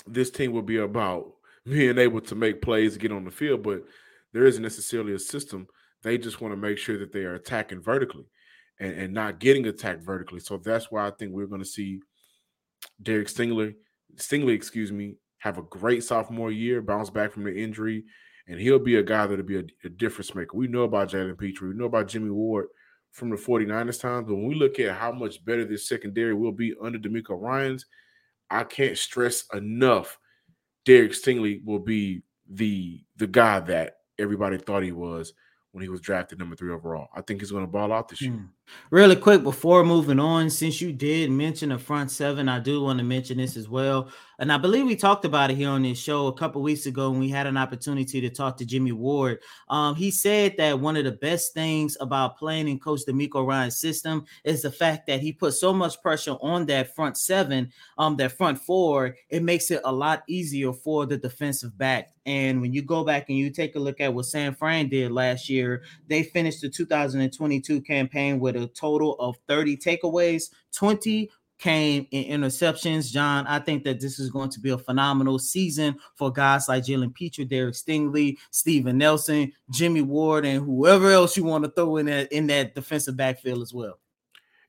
this 0.06 0.30
team 0.30 0.52
will 0.52 0.62
be 0.62 0.78
about 0.78 1.32
being 1.66 1.98
able 1.98 2.22
to 2.22 2.36
make 2.36 2.62
plays, 2.62 2.96
get 2.96 3.12
on 3.12 3.26
the 3.26 3.32
field, 3.32 3.64
but 3.64 3.86
there 4.34 4.46
isn't 4.46 4.62
necessarily 4.62 5.14
a 5.14 5.20
system. 5.20 5.66
They 6.04 6.20
just 6.20 6.42
want 6.42 6.52
to 6.52 6.58
make 6.58 6.78
sure 6.78 7.00
that 7.00 7.12
they 7.12 7.22
are 7.22 7.34
attacking 7.34 7.82
vertically 7.82 8.26
and, 8.80 8.94
and 8.94 9.14
not 9.16 9.40
getting 9.40 9.66
attacked 9.66 10.04
vertically. 10.04 10.42
So 10.42 10.58
that's 10.58 10.92
why 10.92 11.08
I 11.08 11.12
think 11.12 11.32
we're 11.32 11.48
going 11.48 11.62
to 11.62 11.68
see 11.68 12.02
Derek 13.02 13.30
Stingley, 13.30 13.74
Stingley, 14.18 14.54
excuse 14.54 14.92
me, 14.92 15.16
have 15.40 15.58
a 15.58 15.64
great 15.64 16.04
sophomore 16.04 16.52
year, 16.52 16.84
bounce 16.84 17.10
back 17.10 17.32
from 17.32 17.46
the 17.46 17.56
injury, 17.56 18.04
and 18.48 18.60
he'll 18.60 18.80
be 18.80 18.96
a 18.96 19.04
guy 19.04 19.26
that'll 19.26 19.46
be 19.46 19.60
a, 19.60 19.64
a 19.86 19.90
difference 19.90 20.36
maker. 20.36 20.58
We 20.58 20.68
know 20.68 20.84
about 20.84 21.10
Jalen 21.10 21.38
Pitre, 21.38 21.68
we 21.68 21.74
know 21.76 21.86
about 21.86 22.08
Jimmy 22.08 22.30
Ward 22.30 22.68
from 23.12 23.30
the 23.30 23.36
49ers 23.36 24.02
times, 24.02 24.28
but 24.28 24.36
when 24.36 24.48
we 24.48 24.56
look 24.56 24.80
at 24.80 24.96
how 24.96 25.12
much 25.12 25.44
better 25.46 25.66
this 25.66 25.88
secondary 25.88 26.34
will 26.34 26.52
be 26.52 26.74
under 26.82 26.98
DeMeco 26.98 27.40
Ryans, 27.40 27.86
I 28.50 28.64
can't 28.64 28.98
stress 28.98 29.46
enough 29.54 30.18
Derek 30.86 31.12
Stingley 31.12 31.64
will 31.64 31.80
be 31.80 32.24
the 32.50 33.02
the 33.18 33.28
guy 33.28 33.60
that 33.62 33.98
everybody 34.20 34.58
thought 34.58 34.84
he 34.84 34.92
was 34.92 35.34
when 35.72 35.82
he 35.82 35.90
was 35.90 36.02
drafted 36.02 36.38
number 36.38 36.56
three 36.56 36.72
overall. 36.72 37.08
I 37.16 37.22
think 37.22 37.40
he's 37.40 37.52
going 37.52 37.64
to 37.64 37.72
ball 37.72 37.92
out 37.92 38.08
this 38.08 38.22
year. 38.22 38.34
Mm. 38.34 38.50
Really 38.92 39.16
quick 39.16 39.42
before 39.42 39.84
moving 39.84 40.20
on, 40.20 40.50
since 40.50 40.80
you 40.80 40.94
did 40.94 41.32
mention 41.32 41.70
the 41.70 41.80
front 41.80 42.12
seven, 42.12 42.48
I 42.48 42.60
do 42.60 42.84
want 42.84 43.00
to 43.00 43.06
mention 43.06 43.38
this 43.38 43.58
as 43.58 43.68
well. 43.68 44.10
And 44.44 44.52
I 44.52 44.58
believe 44.58 44.86
we 44.86 44.98
talked 44.98 45.24
about 45.24 45.52
it 45.52 45.56
here 45.56 45.70
on 45.70 45.84
this 45.84 45.98
show 45.98 46.28
a 46.28 46.34
couple 46.34 46.62
weeks 46.62 46.86
ago 46.86 47.10
when 47.10 47.22
we 47.22 47.30
had 47.30 47.48
an 47.48 47.56
opportunity 47.56 48.20
to 48.20 48.30
talk 48.30 48.58
to 48.58 48.66
Jimmy 48.66 48.92
Ward. 48.92 49.40
Um, 49.70 49.96
he 49.96 50.12
said 50.12 50.56
that 50.58 50.82
one 50.82 50.98
of 50.98 51.06
the 51.06 51.14
best 51.14 51.54
things 51.54 51.96
about 52.02 52.38
playing 52.38 52.68
in 52.68 52.78
Coach 52.78 53.04
DeMeco 53.08 53.48
Ryan's 53.48 53.78
system 53.78 54.26
is 54.44 54.62
the 54.62 54.70
fact 54.70 55.08
that 55.08 55.22
he 55.22 55.32
put 55.32 55.54
so 55.54 55.72
much 55.72 56.02
pressure 56.02 56.36
on 56.42 56.66
that 56.66 56.94
front 56.94 57.18
seven, 57.18 57.72
um, 57.98 58.18
that 58.18 58.34
front 58.34 58.60
four, 58.60 59.16
it 59.30 59.44
makes 59.44 59.72
it 59.72 59.80
a 59.86 59.92
lot 59.94 60.24
easier 60.28 60.74
for 60.74 61.06
the 61.06 61.16
defensive 61.16 61.78
back. 61.78 62.10
And 62.26 62.60
when 62.60 62.74
you 62.74 62.82
go 62.82 63.06
back 63.06 63.30
and 63.30 63.38
you 63.38 63.50
take 63.50 63.76
a 63.76 63.80
look 63.80 64.02
at 64.02 64.14
what 64.14 64.26
San 64.26 64.56
Fran 64.56 64.90
did 64.90 65.14
last 65.14 65.48
year, 65.48 65.84
they 66.10 66.22
finished 66.22 66.60
the 66.60 66.70
2022 66.70 67.80
campaign 67.80 68.42
with 68.42 68.58
a 68.58 68.68
total 68.68 69.16
of 69.20 69.38
30 69.48 69.78
takeaways, 69.78 70.50
20 70.74 71.30
came 71.64 72.06
in 72.12 72.42
interceptions. 72.42 73.10
John, 73.10 73.48
I 73.48 73.58
think 73.58 73.86
that 73.86 74.02
this 74.02 74.20
is 74.20 74.30
going 74.30 74.50
to 74.50 74.60
be 74.60 74.72
a 74.72 74.78
phenomenal 74.78 75.40
season 75.40 75.96
for 76.16 76.30
guys 76.30 76.68
like 76.68 76.84
Jalen 76.84 77.14
Pitre, 77.14 77.46
Derek 77.46 77.74
Stingley, 77.74 78.38
Steven 78.52 78.98
Nelson, 78.98 79.50
Jimmy 79.72 80.02
Ward, 80.02 80.46
and 80.46 80.66
whoever 80.66 81.10
else 81.10 81.38
you 81.38 81.46
want 81.46 81.64
to 81.64 81.72
throw 81.72 81.96
in 81.98 82.08
that 82.08 82.34
in 82.34 82.48
that 82.48 82.76
defensive 82.76 83.16
backfield 83.16 83.62
as 83.62 83.74
well. 83.74 83.98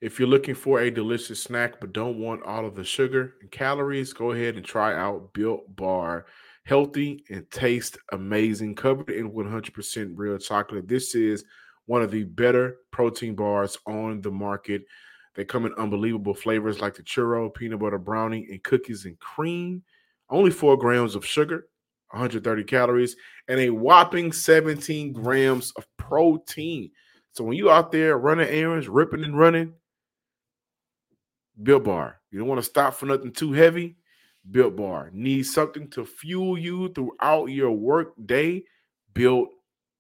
If 0.01 0.21
you're 0.21 0.29
looking 0.29 0.55
for 0.55 0.81
a 0.81 0.91
delicious 0.91 1.43
snack 1.43 1.81
but 1.81 1.93
don't 1.93 2.21
want 2.21 2.45
all 2.45 2.65
of 2.65 2.77
the 2.77 2.85
sugar 2.85 3.35
and 3.41 3.51
calories, 3.51 4.13
go 4.13 4.31
ahead 4.31 4.55
and 4.55 4.65
try 4.65 4.95
out 4.95 5.33
Built 5.33 5.75
Bar. 5.75 6.27
Healthy 6.65 7.25
and 7.29 7.51
taste 7.51 7.99
amazing, 8.13 8.77
covered 8.77 9.11
in 9.11 9.33
100% 9.33 10.13
real 10.15 10.39
chocolate. 10.39 10.87
This 10.87 11.17
is 11.17 11.45
one 11.87 12.03
of 12.03 12.13
the 12.13 12.23
better 12.23 12.77
protein 12.93 13.35
bars 13.35 13.77
on 13.87 14.21
the 14.21 14.31
market. 14.31 14.85
They 15.35 15.45
come 15.45 15.67
in 15.67 15.75
unbelievable 15.75 16.35
flavors 16.35 16.81
like 16.81 16.95
the 16.95 17.03
churro, 17.03 17.53
peanut 17.53 17.81
butter 17.81 17.99
brownie, 17.99 18.47
and 18.51 18.63
cookies 18.63 19.05
and 19.05 19.19
cream. 19.19 19.83
Only 20.31 20.51
four 20.51 20.77
grams 20.77 21.15
of 21.15 21.27
sugar, 21.27 21.67
130 22.11 22.65
calories, 22.65 23.17
and 23.49 23.61
a 23.61 23.71
whopping 23.71 24.33
17 24.33 25.13
grams 25.13 25.73
of 25.73 25.87
protein. 25.97 26.91
So 27.33 27.45
when 27.45 27.57
you 27.57 27.71
out 27.71 27.91
there 27.91 28.17
running 28.17 28.49
errands, 28.49 28.89
ripping 28.89 29.25
and 29.25 29.37
running, 29.39 29.75
Built 31.63 31.85
Bar. 31.85 32.21
You 32.31 32.39
don't 32.39 32.49
want 32.49 32.61
to 32.61 32.69
stop 32.69 32.95
for 32.95 33.07
nothing 33.07 33.33
too 33.33 33.53
heavy. 33.53 33.97
Built 34.51 34.77
Bar. 34.77 35.11
Need 35.13 35.45
something 35.45 35.89
to 35.91 36.05
fuel 36.05 36.59
you 36.59 36.93
throughout 36.93 37.47
your 37.47 37.71
work 37.71 38.13
day? 38.27 38.65
Built 39.15 39.51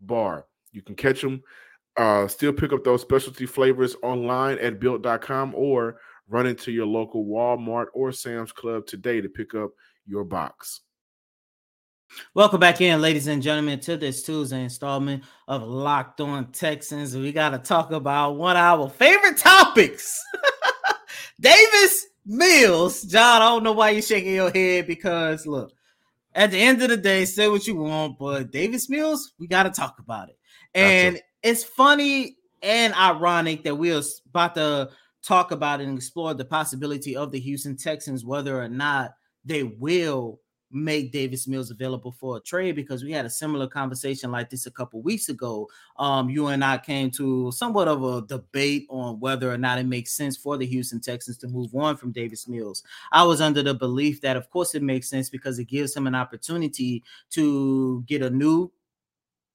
Bar. 0.00 0.46
You 0.72 0.82
can 0.82 0.94
catch 0.94 1.22
them 1.22 1.42
uh, 1.96 2.26
still 2.26 2.52
pick 2.52 2.72
up 2.72 2.84
those 2.84 3.02
specialty 3.02 3.46
flavors 3.46 3.96
online 4.02 4.58
at 4.58 4.80
built.com 4.80 5.54
or 5.54 5.98
run 6.28 6.46
into 6.46 6.72
your 6.72 6.86
local 6.86 7.24
Walmart 7.24 7.86
or 7.94 8.12
Sam's 8.12 8.52
Club 8.52 8.86
today 8.86 9.20
to 9.20 9.28
pick 9.28 9.54
up 9.54 9.70
your 10.06 10.24
box. 10.24 10.80
Welcome 12.34 12.60
back 12.60 12.80
in, 12.80 13.00
ladies 13.00 13.26
and 13.26 13.42
gentlemen, 13.42 13.80
to 13.80 13.96
this 13.96 14.22
Tuesday 14.22 14.62
installment 14.62 15.24
of 15.48 15.62
Locked 15.62 16.20
On 16.20 16.50
Texans. 16.52 17.16
We 17.16 17.32
got 17.32 17.50
to 17.50 17.58
talk 17.58 17.90
about 17.90 18.36
one 18.36 18.56
of 18.56 18.62
our 18.62 18.88
favorite 18.88 19.36
topics 19.36 20.16
Davis 21.40 22.06
Mills. 22.24 23.02
John, 23.02 23.42
I 23.42 23.46
don't 23.46 23.64
know 23.64 23.72
why 23.72 23.90
you're 23.90 24.02
shaking 24.02 24.34
your 24.34 24.50
head 24.50 24.86
because 24.86 25.46
look, 25.46 25.72
at 26.34 26.50
the 26.50 26.58
end 26.58 26.82
of 26.82 26.88
the 26.88 26.96
day, 26.96 27.24
say 27.24 27.48
what 27.48 27.66
you 27.66 27.76
want, 27.76 28.18
but 28.18 28.50
Davis 28.50 28.88
Mills, 28.88 29.32
we 29.38 29.46
got 29.46 29.64
to 29.64 29.70
talk 29.70 29.98
about 29.98 30.28
it. 30.28 30.38
And 30.74 31.20
it's 31.44 31.62
funny 31.62 32.38
and 32.62 32.94
ironic 32.94 33.62
that 33.62 33.76
we're 33.76 34.02
about 34.30 34.54
to 34.54 34.88
talk 35.22 35.52
about 35.52 35.80
and 35.80 35.96
explore 35.96 36.34
the 36.34 36.44
possibility 36.44 37.14
of 37.14 37.30
the 37.30 37.38
Houston 37.38 37.76
Texans, 37.76 38.24
whether 38.24 38.60
or 38.60 38.68
not 38.68 39.12
they 39.44 39.62
will 39.62 40.40
make 40.70 41.12
Davis 41.12 41.46
Mills 41.46 41.70
available 41.70 42.10
for 42.10 42.38
a 42.38 42.40
trade 42.40 42.74
because 42.74 43.04
we 43.04 43.12
had 43.12 43.26
a 43.26 43.30
similar 43.30 43.68
conversation 43.68 44.32
like 44.32 44.50
this 44.50 44.66
a 44.66 44.70
couple 44.70 45.02
weeks 45.02 45.28
ago. 45.28 45.68
Um, 45.98 46.30
you 46.30 46.48
and 46.48 46.64
I 46.64 46.78
came 46.78 47.10
to 47.12 47.52
somewhat 47.52 47.88
of 47.88 48.02
a 48.02 48.22
debate 48.22 48.86
on 48.88 49.20
whether 49.20 49.52
or 49.52 49.58
not 49.58 49.78
it 49.78 49.86
makes 49.86 50.16
sense 50.16 50.36
for 50.36 50.56
the 50.56 50.66
Houston 50.66 51.00
Texans 51.00 51.36
to 51.38 51.48
move 51.48 51.74
on 51.76 51.96
from 51.96 52.10
Davis 52.10 52.48
Mills. 52.48 52.82
I 53.12 53.22
was 53.22 53.42
under 53.42 53.62
the 53.62 53.74
belief 53.74 54.22
that, 54.22 54.36
of 54.36 54.50
course, 54.50 54.74
it 54.74 54.82
makes 54.82 55.10
sense 55.10 55.28
because 55.28 55.58
it 55.58 55.66
gives 55.66 55.94
him 55.94 56.06
an 56.06 56.14
opportunity 56.14 57.04
to 57.30 58.02
get 58.08 58.22
a 58.22 58.30
new 58.30 58.72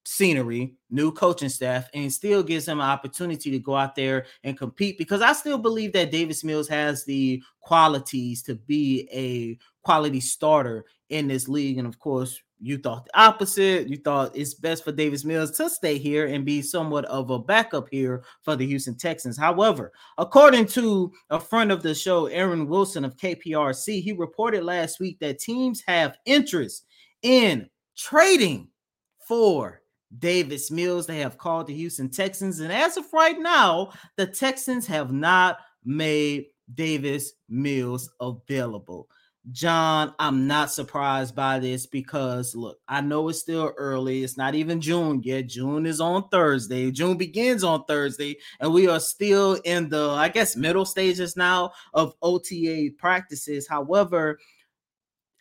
scenery, 0.09 0.73
new 0.89 1.11
coaching 1.11 1.49
staff, 1.49 1.87
and 1.93 2.11
still 2.11 2.41
gives 2.41 2.67
him 2.67 2.79
an 2.79 2.89
opportunity 2.89 3.51
to 3.51 3.59
go 3.59 3.75
out 3.75 3.95
there 3.95 4.25
and 4.43 4.57
compete 4.57 4.97
because 4.97 5.21
I 5.21 5.33
still 5.33 5.59
believe 5.59 5.93
that 5.93 6.09
Davis 6.09 6.43
Mills 6.43 6.67
has 6.67 7.05
the 7.05 7.43
qualities 7.61 8.41
to 8.43 8.55
be 8.55 9.07
a 9.13 9.59
quality 9.85 10.19
starter 10.19 10.85
in 11.09 11.27
this 11.27 11.47
league. 11.47 11.77
And 11.77 11.87
of 11.87 11.99
course, 11.99 12.41
you 12.59 12.79
thought 12.79 13.05
the 13.05 13.19
opposite. 13.19 13.87
You 13.87 13.97
thought 13.97 14.35
it's 14.35 14.55
best 14.55 14.83
for 14.83 14.91
Davis 14.91 15.23
Mills 15.23 15.51
to 15.51 15.69
stay 15.69 15.99
here 15.99 16.25
and 16.25 16.43
be 16.43 16.63
somewhat 16.63 17.05
of 17.05 17.29
a 17.29 17.37
backup 17.37 17.87
here 17.91 18.23
for 18.41 18.55
the 18.55 18.65
Houston 18.65 18.97
Texans. 18.97 19.37
However, 19.37 19.91
according 20.17 20.65
to 20.67 21.13
a 21.29 21.39
friend 21.39 21.71
of 21.71 21.83
the 21.83 21.93
show, 21.93 22.25
Aaron 22.25 22.67
Wilson 22.67 23.05
of 23.05 23.15
KPRC, 23.15 24.01
he 24.01 24.11
reported 24.13 24.63
last 24.63 24.99
week 24.99 25.19
that 25.19 25.37
teams 25.37 25.83
have 25.85 26.17
interest 26.25 26.85
in 27.21 27.69
trading 27.95 28.69
for 29.27 29.78
Davis 30.17 30.71
Mills. 30.71 31.07
They 31.07 31.19
have 31.19 31.37
called 31.37 31.67
the 31.67 31.75
Houston 31.75 32.09
Texans, 32.09 32.59
and 32.59 32.71
as 32.71 32.97
of 32.97 33.05
right 33.13 33.39
now, 33.39 33.91
the 34.15 34.27
Texans 34.27 34.87
have 34.87 35.11
not 35.11 35.59
made 35.85 36.47
Davis 36.73 37.33
Mills 37.47 38.09
available. 38.19 39.07
John, 39.51 40.13
I'm 40.19 40.47
not 40.47 40.71
surprised 40.71 41.33
by 41.33 41.59
this 41.59 41.87
because 41.87 42.53
look, 42.53 42.79
I 42.87 43.01
know 43.01 43.29
it's 43.29 43.39
still 43.39 43.73
early. 43.77 44.23
It's 44.23 44.37
not 44.37 44.53
even 44.53 44.81
June 44.81 45.21
yet. 45.23 45.47
June 45.47 45.85
is 45.85 46.01
on 46.01 46.27
Thursday. 46.29 46.91
June 46.91 47.17
begins 47.17 47.63
on 47.63 47.85
Thursday, 47.85 48.37
and 48.59 48.73
we 48.73 48.87
are 48.87 48.99
still 48.99 49.53
in 49.63 49.89
the, 49.89 50.09
I 50.09 50.29
guess, 50.29 50.55
middle 50.55 50.85
stages 50.85 51.35
now 51.35 51.71
of 51.93 52.13
OTA 52.21 52.89
practices. 52.97 53.67
However, 53.67 54.39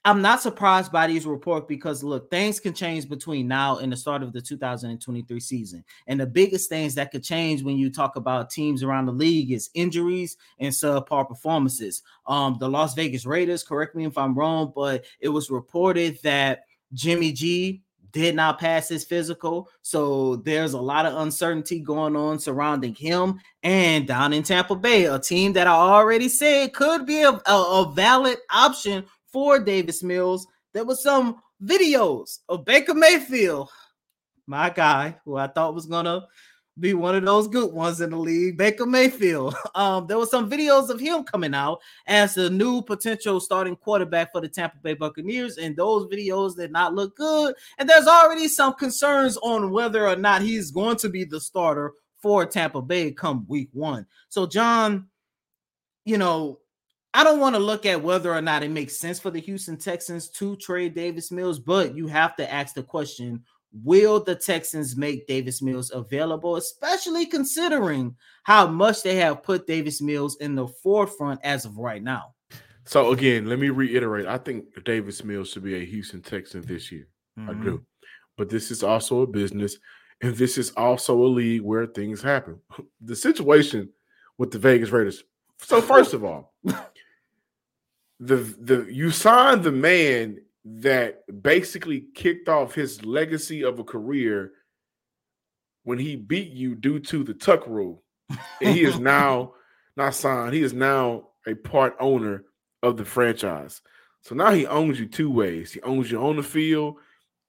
I'm 0.05 0.23
not 0.23 0.41
surprised 0.41 0.93
by 0.93 1.07
these 1.07 1.27
reports 1.27 1.67
because 1.69 2.03
look, 2.03 2.31
things 2.31 2.61
can 2.61 2.73
change 2.73 3.09
between 3.09 3.49
now 3.49 3.79
and 3.79 3.93
the 3.93 3.97
start 3.97 4.23
of 4.23 4.33
the 4.33 4.41
2023 4.41 5.41
season. 5.41 5.85
And 6.07 6.21
the 6.21 6.27
biggest 6.27 6.69
things 6.69 6.95
that 6.95 7.11
could 7.11 7.25
change 7.25 7.63
when 7.63 7.77
you 7.77 7.91
talk 7.91 8.17
about 8.17 8.51
teams 8.51 8.83
around 8.83 9.07
the 9.07 9.13
league 9.13 9.51
is 9.51 9.71
injuries 9.75 10.37
and 10.61 10.73
subpar 10.73 11.29
performances. 11.29 12.03
Um, 12.27 12.57
the 12.61 12.69
Las 12.69 12.95
Vegas 12.95 13.27
Raiders, 13.27 13.63
correct 13.63 13.95
me 13.95 14.07
if 14.07 14.17
I'm 14.17 14.35
wrong, 14.35 14.73
but 14.75 15.05
it 15.21 15.29
was 15.29 15.51
reported 15.51 16.19
that 16.23 16.61
Jimmy 16.93 17.33
G 17.33 17.83
did 18.13 18.35
not 18.35 18.59
pass 18.59 18.89
his 18.89 19.05
physical. 19.05 19.69
So 19.83 20.37
there's 20.37 20.73
a 20.73 20.81
lot 20.81 21.07
of 21.07 21.21
uncertainty 21.21 21.81
going 21.81 22.17
on 22.17 22.39
surrounding 22.39 22.95
him 22.95 23.41
and 23.63 24.07
down 24.07 24.33
in 24.33 24.43
Tampa 24.43 24.77
Bay, 24.77 25.05
a 25.05 25.19
team 25.19 25.53
that 25.55 25.67
I 25.67 25.73
already 25.73 26.29
said 26.29 26.73
could 26.73 27.05
be 27.05 27.23
a, 27.23 27.31
a, 27.31 27.43
a 27.53 27.93
valid 27.95 28.39
option 28.51 29.05
for 29.33 29.59
Davis 29.59 30.03
Mills, 30.03 30.47
there 30.73 30.85
was 30.85 31.03
some 31.03 31.37
videos 31.63 32.39
of 32.49 32.65
Baker 32.65 32.95
Mayfield, 32.95 33.69
my 34.47 34.71
guy, 34.71 35.17
who 35.25 35.37
I 35.37 35.49
thought 35.49 35.75
was 35.75 35.87
gonna 35.87 36.27
be 36.81 36.95
one 36.95 37.15
of 37.15 37.25
those 37.25 37.49
good 37.49 37.73
ones 37.73 38.01
in 38.01 38.11
the 38.11 38.17
league, 38.17 38.57
Baker 38.57 38.87
Mayfield. 38.87 39.55
Um, 39.75 40.09
there 40.09 40.19
were 40.19 40.27
some 40.27 40.51
videos 40.51 40.89
of 40.89 40.99
him 40.99 41.23
coming 41.23 41.55
out 41.55 41.81
as 42.09 42.35
the 42.35 42.51
new 42.51 42.83
potential 42.83 43.39
starting 43.39 43.77
quarterback 43.77 44.33
for 44.33 44.41
the 44.41 44.49
Tampa 44.49 44.77
Bay 44.83 44.95
Buccaneers, 44.95 45.57
and 45.57 45.77
those 45.77 46.07
videos 46.07 46.57
did 46.57 46.73
not 46.73 46.95
look 46.95 47.17
good. 47.17 47.55
And 47.79 47.89
there's 47.89 48.09
already 48.09 48.49
some 48.49 48.75
concerns 48.75 49.37
on 49.37 49.71
whether 49.71 50.09
or 50.09 50.17
not 50.17 50.43
he's 50.43 50.73
going 50.73 50.97
to 50.97 51.09
be 51.09 51.23
the 51.23 51.41
starter 51.41 51.93
for 52.21 52.45
Tampa 52.45 52.83
Bay 52.83 53.13
come 53.13 53.47
week 53.47 53.69
one. 53.73 54.05
So, 54.31 54.47
John, 54.47 55.07
you 56.05 56.19
know, 56.19 56.59
I 57.15 57.25
don't 57.25 57.41
want 57.41 57.55
to 57.55 57.61
look 57.61 57.87
at 57.87 58.03
whether 58.03 58.33
or 58.33 58.43
not 58.43 58.63
it 58.63 58.71
makes 58.71 58.99
sense 58.99 59.19
for 59.19 59.31
the 59.31 59.41
Houston 59.41 59.77
Texans 59.77 60.29
to 60.31 60.57
trade 60.57 60.95
Davis 60.95 61.31
Mills, 61.31 61.59
but 61.59 61.97
you 61.97 62.07
have 62.07 62.37
to 62.37 62.53
ask 62.53 62.75
the 62.75 62.83
question 62.83 63.43
Will 63.85 64.23
the 64.23 64.35
Texans 64.35 64.97
make 64.97 65.27
Davis 65.27 65.61
Mills 65.61 65.91
available, 65.95 66.57
especially 66.57 67.27
considering 67.27 68.17
how 68.45 68.67
much 68.67 69.03
they 69.03 69.17
have 69.17 69.43
put 69.43 69.67
Davis 69.67 70.01
Mills 70.01 70.37
in 70.37 70.55
the 70.55 70.67
forefront 70.67 71.41
as 71.45 71.65
of 71.65 71.77
right 71.77 72.03
now? 72.03 72.35
So, 72.87 73.13
again, 73.13 73.47
let 73.47 73.59
me 73.59 73.69
reiterate 73.69 74.27
I 74.27 74.39
think 74.39 74.65
Davis 74.85 75.23
Mills 75.23 75.51
should 75.51 75.65
be 75.65 75.75
a 75.75 75.85
Houston 75.85 76.23
Texan 76.23 76.63
this 76.63 76.91
year. 76.91 77.09
Mm-hmm. 77.39 77.51
I 77.51 77.65
do. 77.65 77.85
But 78.39 78.49
this 78.49 78.71
is 78.71 78.83
also 78.83 79.21
a 79.21 79.27
business, 79.27 79.77
and 80.23 80.35
this 80.35 80.57
is 80.57 80.71
also 80.71 81.23
a 81.23 81.27
league 81.27 81.63
where 81.63 81.87
things 81.87 82.23
happen. 82.23 82.61
The 83.03 83.17
situation 83.17 83.91
with 84.39 84.51
the 84.51 84.59
Vegas 84.59 84.91
Raiders. 84.91 85.25
So, 85.59 85.83
first 85.83 86.15
of 86.15 86.25
all, 86.25 86.55
the 88.21 88.37
the 88.37 88.87
you 88.91 89.11
signed 89.11 89.63
the 89.63 89.73
man 89.73 90.39
that 90.65 91.23
basically 91.43 92.07
kicked 92.15 92.49
off 92.49 92.75
his 92.75 93.05
legacy 93.05 93.63
of 93.63 93.79
a 93.79 93.85
career 93.85 94.53
when 95.85 95.99
he 95.99 96.17
beat 96.17 96.53
you 96.53 96.75
due 96.75 96.99
to 97.01 97.25
the 97.25 97.33
tuck 97.33 97.67
rule. 97.67 98.03
And 98.29 98.75
he 98.75 98.83
is 98.83 99.01
now 99.01 99.55
not 99.97 100.15
signed, 100.15 100.55
he 100.55 100.63
is 100.63 100.75
now 100.75 101.29
a 101.47 101.55
part 101.55 101.97
owner 101.99 102.45
of 102.83 102.97
the 102.97 103.05
franchise. 103.05 103.81
So 104.21 104.35
now 104.35 104.51
he 104.51 104.67
owns 104.67 105.01
you 105.01 105.07
two 105.07 105.31
ways. 105.31 105.73
He 105.73 105.81
owns 105.83 106.11
you 106.11 106.23
on 106.23 106.37
the 106.37 106.43
field, 106.43 106.97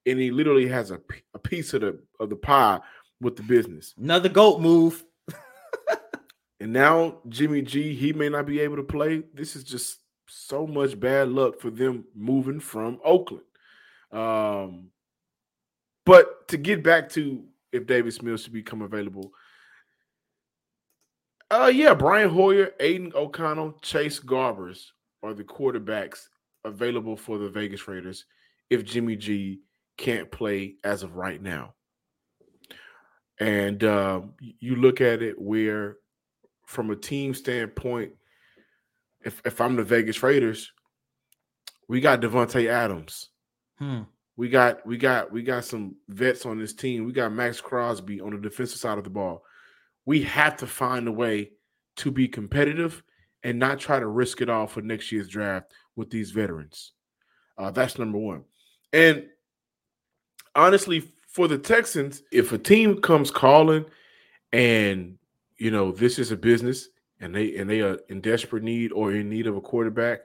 and 0.06 0.20
he 0.20 0.32
literally 0.32 0.68
has 0.68 0.92
a, 0.92 1.00
a 1.34 1.40
piece 1.40 1.74
of 1.74 1.82
the 1.82 2.00
of 2.20 2.30
the 2.30 2.36
pie 2.36 2.80
with 3.20 3.36
the 3.36 3.44
business. 3.44 3.94
Another 3.98 4.30
goat 4.30 4.62
move. 4.62 5.04
and 6.60 6.72
now 6.72 7.18
Jimmy 7.28 7.62
G, 7.62 7.94
he 7.94 8.14
may 8.14 8.30
not 8.30 8.46
be 8.46 8.62
able 8.62 8.78
to 8.78 8.84
play. 8.84 9.24
This 9.34 9.56
is 9.56 9.64
just 9.64 9.99
so 10.30 10.66
much 10.68 11.00
bad 11.00 11.30
luck 11.30 11.60
for 11.60 11.70
them 11.70 12.06
moving 12.16 12.60
from 12.60 13.00
Oakland. 13.04 13.44
Um, 14.12 14.90
but 16.06 16.48
to 16.50 16.58
get 16.58 16.84
back 16.84 17.10
to 17.10 17.44
if 17.72 17.86
Davis 17.86 18.22
Mills 18.22 18.44
should 18.44 18.54
become 18.54 18.82
available, 18.82 19.32
uh, 21.52 21.72
yeah, 21.74 21.94
Brian 21.94 22.30
Hoyer, 22.30 22.72
Aidan 22.80 23.12
O'Connell, 23.16 23.74
Chase 23.82 24.20
Garbers 24.20 24.88
are 25.24 25.34
the 25.34 25.44
quarterbacks 25.44 26.28
available 26.64 27.16
for 27.16 27.38
the 27.38 27.50
Vegas 27.50 27.88
Raiders 27.88 28.26
if 28.70 28.86
Jimmy 28.86 29.16
G 29.16 29.62
can't 29.98 30.32
play 30.32 30.76
as 30.84 31.04
of 31.04 31.16
right 31.16 31.42
now. 31.42 31.74
And 33.40 33.84
uh, 33.84 34.22
you 34.40 34.76
look 34.76 35.02
at 35.02 35.22
it 35.22 35.40
where, 35.40 35.98
from 36.66 36.92
a 36.92 36.96
team 36.96 37.34
standpoint, 37.34 38.12
if 39.24 39.42
if 39.46 39.60
I'm 39.62 39.76
the 39.76 39.84
Vegas 39.84 40.22
Raiders, 40.24 40.72
we 41.88 42.02
got 42.02 42.22
Davante 42.22 42.68
Adams. 42.68 43.30
Hmm. 43.78 44.02
We 44.38 44.50
got 44.50 44.86
we 44.86 44.98
got 44.98 45.32
we 45.32 45.42
got 45.42 45.66
some 45.66 45.96
vets 46.08 46.46
on 46.46 46.60
this 46.60 46.74
team. 46.74 47.06
We 47.06 47.12
got 47.12 47.34
Maxx 47.34 47.60
Crosby 47.60 48.22
on 48.22 48.32
the 48.32 48.38
defensive 48.38 48.80
side 48.80 48.98
of 48.98 49.04
the 49.04 49.10
ball. 49.10 49.44
We 50.06 50.22
have 50.24 50.58
to 50.58 50.68
find 50.68 51.08
a 51.08 51.12
way 51.12 51.52
to 51.98 52.12
be 52.12 52.28
competitive 52.28 53.04
and 53.44 53.60
not 53.60 53.80
try 53.80 54.00
to 54.00 54.08
risk 54.08 54.42
it 54.42 54.50
all 54.50 54.68
for 54.68 54.82
next 54.82 55.12
year's 55.12 55.28
draft 55.28 55.74
with 55.96 56.10
these 56.10 56.32
veterans. 56.32 56.94
Uh, 57.58 57.72
that's 57.72 58.00
number 58.00 58.18
one. 58.18 58.46
And 58.94 59.26
honestly, 60.56 61.12
for 61.28 61.48
the 61.48 61.58
Texans, 61.58 62.24
if 62.32 62.52
a 62.52 62.58
team 62.58 63.02
comes 63.02 63.32
calling 63.32 63.86
and 64.52 65.18
you 65.58 65.70
know 65.70 65.92
this 65.92 66.18
is 66.18 66.32
a 66.32 66.38
business 66.38 66.88
and 67.20 67.36
they 67.36 67.58
and 67.58 67.70
they 67.70 67.82
are 67.82 68.00
in 68.10 68.22
desperate 68.22 68.64
need 68.64 68.92
or 68.92 69.12
in 69.12 69.30
need 69.30 69.48
of 69.48 69.56
a 69.56 69.62
quarterback, 69.62 70.22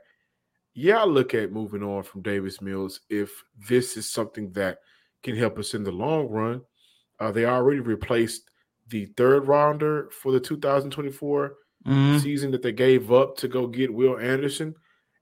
yeah, 0.74 0.98
I 0.98 1.04
look 1.04 1.34
at 1.34 1.52
moving 1.52 1.82
on 1.82 2.02
from 2.02 2.22
Davis 2.22 2.60
Mills 2.60 3.00
if 3.08 3.30
this 3.68 3.96
is 3.96 4.10
something 4.10 4.52
that 4.52 4.78
can 5.22 5.36
help 5.36 5.58
us 5.58 5.74
in 5.74 5.84
the 5.84 5.92
long 5.92 6.28
run. 6.28 6.62
Uh, 7.20 7.30
they 7.30 7.46
already 7.46 7.80
replaced 7.80 8.50
the 8.88 9.06
third 9.16 9.46
rounder 9.46 10.10
for 10.10 10.32
the 10.32 10.40
2024 10.40 11.54
mm-hmm. 11.86 12.18
season 12.18 12.50
that 12.50 12.62
they 12.62 12.72
gave 12.72 13.12
up 13.12 13.36
to 13.36 13.48
go 13.48 13.66
get 13.66 13.92
Will 13.92 14.18
Anderson. 14.18 14.74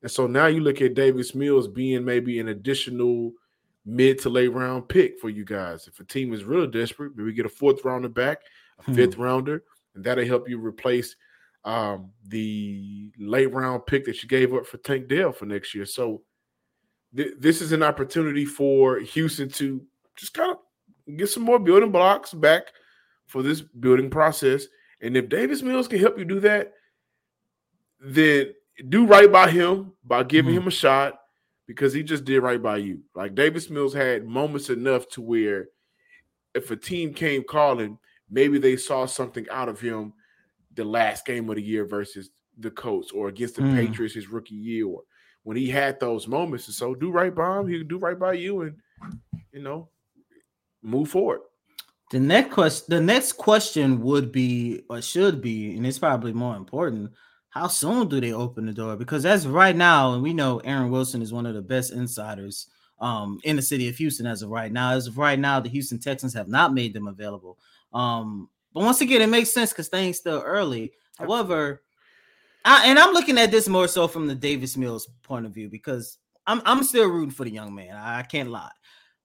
And 0.03 0.11
so 0.11 0.27
now 0.27 0.47
you 0.47 0.61
look 0.61 0.81
at 0.81 0.95
Davis 0.95 1.35
Mills 1.35 1.69
being 1.69 2.05
maybe 2.05 2.41
an 2.41 2.49
additional 2.49 3.33
mid 3.85 4.19
to 4.21 4.31
late 4.31 4.53
round 4.53 4.89
pick 4.89 5.19
for 5.21 5.29
you 5.29 5.45
guys. 5.45 5.87
If 5.87 6.01
a 6.01 6.05
team 6.05 6.33
is 6.33 6.45
really 6.45 6.67
desperate, 6.67 7.13
maybe 7.15 7.33
get 7.33 7.47
a 7.47 7.51
fourth 7.51 7.85
rounder 7.85 8.09
back, 8.09 8.41
a 8.79 8.83
hmm. 8.85 8.95
fifth 8.95 9.17
rounder, 9.17 9.63
and 9.95 10.03
that'll 10.03 10.25
help 10.25 10.49
you 10.49 10.59
replace 10.59 11.15
um, 11.65 12.11
the 12.27 13.13
late 13.19 13.53
round 13.53 13.87
pick 13.87 14.05
that 14.07 14.23
you 14.23 14.29
gave 14.29 14.53
up 14.55 14.67
for 14.67 14.79
Tank 14.79 15.09
Dell 15.09 15.33
for 15.33 15.47
next 15.47 15.75
year. 15.75 15.87
So 15.87 16.23
th- 17.17 17.35
this 17.39 17.63
is 17.63 17.73
an 17.73 17.83
opportunity 17.83 18.45
for 18.45 18.99
Houston 18.99 19.49
to 19.51 19.81
just 20.17 20.35
kind 20.35 20.53
of 20.53 21.17
get 21.17 21.29
some 21.29 21.45
more 21.45 21.59
building 21.59 21.93
blocks 21.93 22.33
back 22.33 22.65
for 23.27 23.43
this 23.43 23.61
building 23.61 24.11
process. 24.11 24.67
And 25.01 25.17
if 25.17 25.29
Davis 25.29 25.63
Mills 25.63 25.89
can 25.89 25.99
help 25.99 26.19
you 26.19 26.25
do 26.25 26.41
that, 26.41 26.73
then 28.01 28.53
do 28.89 29.07
right 29.07 29.31
by 29.31 29.51
him 29.51 29.93
by 30.05 30.25
giving 30.25 30.55
mm-hmm. 30.55 30.63
him 30.63 30.69
a 30.69 30.73
shot 30.73 31.15
because 31.67 31.93
he 31.93 32.03
just 32.03 32.25
did 32.25 32.41
right 32.41 32.63
by 32.63 32.79
you. 32.79 33.01
Like 33.15 33.35
Davis 33.35 33.71
Mills 33.71 33.95
had 33.95 34.27
moments 34.27 34.69
enough 34.69 35.09
to 35.11 35.21
where 35.21 35.69
if 36.55 36.71
a 36.71 36.77
team 36.77 37.15
came 37.15 37.45
calling, 37.45 37.99
maybe 38.29 38.59
they 38.59 38.77
saw 38.77 39.07
something 39.07 39.47
out 39.51 39.69
of 39.69 39.81
him 39.81 40.13
the 40.75 40.85
last 40.85 41.27
game 41.27 41.49
of 41.49 41.57
the 41.57 41.63
year 41.63 41.85
versus 41.85 42.31
the 42.59 42.71
Colts 42.71 43.13
or 43.13 43.29
against 43.29 43.57
the 43.57 43.63
mm. 43.63 43.75
Patriots 43.75 44.15
his 44.15 44.29
rookie 44.29 44.55
year 44.55 44.87
or 44.87 45.03
when 45.45 45.57
he 45.57 45.69
had 45.69 45.99
those 45.99 46.29
moments. 46.29 46.67
And 46.67 46.75
so 46.75 46.95
do 46.95 47.11
right 47.11 47.35
by 47.35 47.59
him, 47.59 47.69
he 47.69 47.79
can 47.79 47.89
do 47.89 47.99
right 47.99 48.19
by 48.19 48.35
you 48.35 48.63
and 48.63 48.77
you 49.53 49.63
know 49.63 49.89
move 50.83 51.11
forward. 51.11 51.41
The 52.11 52.21
next 52.21 52.53
question 52.53 52.87
the 52.89 53.01
next 53.01 53.33
question 53.33 54.03
would 54.03 54.33
be 54.33 54.83
or 54.91 55.01
should 55.01 55.41
be, 55.41 55.75
and 55.77 55.87
it's 55.87 55.99
probably 55.99 56.33
more 56.33 56.57
important. 56.57 57.13
How 57.49 57.69
soon 57.69 58.09
do 58.09 58.21
they 58.21 58.33
open 58.33 58.67
the 58.67 58.73
door? 58.73 58.97
Because 58.97 59.27
as 59.27 59.47
right 59.47 59.77
now, 59.77 60.15
and 60.15 60.23
we 60.23 60.33
know 60.33 60.59
Aaron 60.61 60.91
Wilson 60.91 61.21
is 61.21 61.33
one 61.33 61.45
of 61.45 61.55
the 61.55 61.61
best 61.61 61.93
insiders 61.93 62.67
um, 62.99 63.41
in 63.45 63.57
the 63.57 63.63
city 63.63 63.89
of 63.89 63.97
Houston 63.97 64.27
as 64.27 64.43
of 64.43 64.49
right 64.49 64.73
now. 64.73 64.93
As 64.93 65.07
of 65.07 65.19
right 65.19 65.39
now, 65.39 65.61
the 65.61 65.69
Houston 65.69 65.99
Texans 65.99 66.33
have 66.33 66.49
not 66.49 66.73
made 66.73 66.95
them 66.95 67.09
available. 67.09 67.59
Um, 67.93 68.49
but 68.75 68.85
once 68.85 69.01
again, 69.01 69.23
it 69.23 69.29
makes 69.29 69.51
sense 69.51 69.71
because 69.71 69.89
things 69.89 70.19
still 70.19 70.43
early. 70.45 70.93
However, 71.19 71.83
I, 72.65 72.87
and 72.87 72.99
I'm 72.99 73.13
looking 73.13 73.39
at 73.39 73.51
this 73.51 73.69
more 73.69 73.89
so 73.89 74.09
from 74.09 74.27
the 74.27 74.35
Davis 74.35 74.77
Mills 74.77 75.09
point 75.23 75.47
of 75.47 75.53
view 75.53 75.69
because 75.69 76.19
I'm 76.47 76.63
I'm 76.65 76.83
still 76.85 77.09
rooting 77.09 77.31
for 77.31 77.45
the 77.45 77.51
young 77.51 77.75
man. 77.75 77.97
I 77.97 78.23
can't 78.23 78.51
lie, 78.51 78.71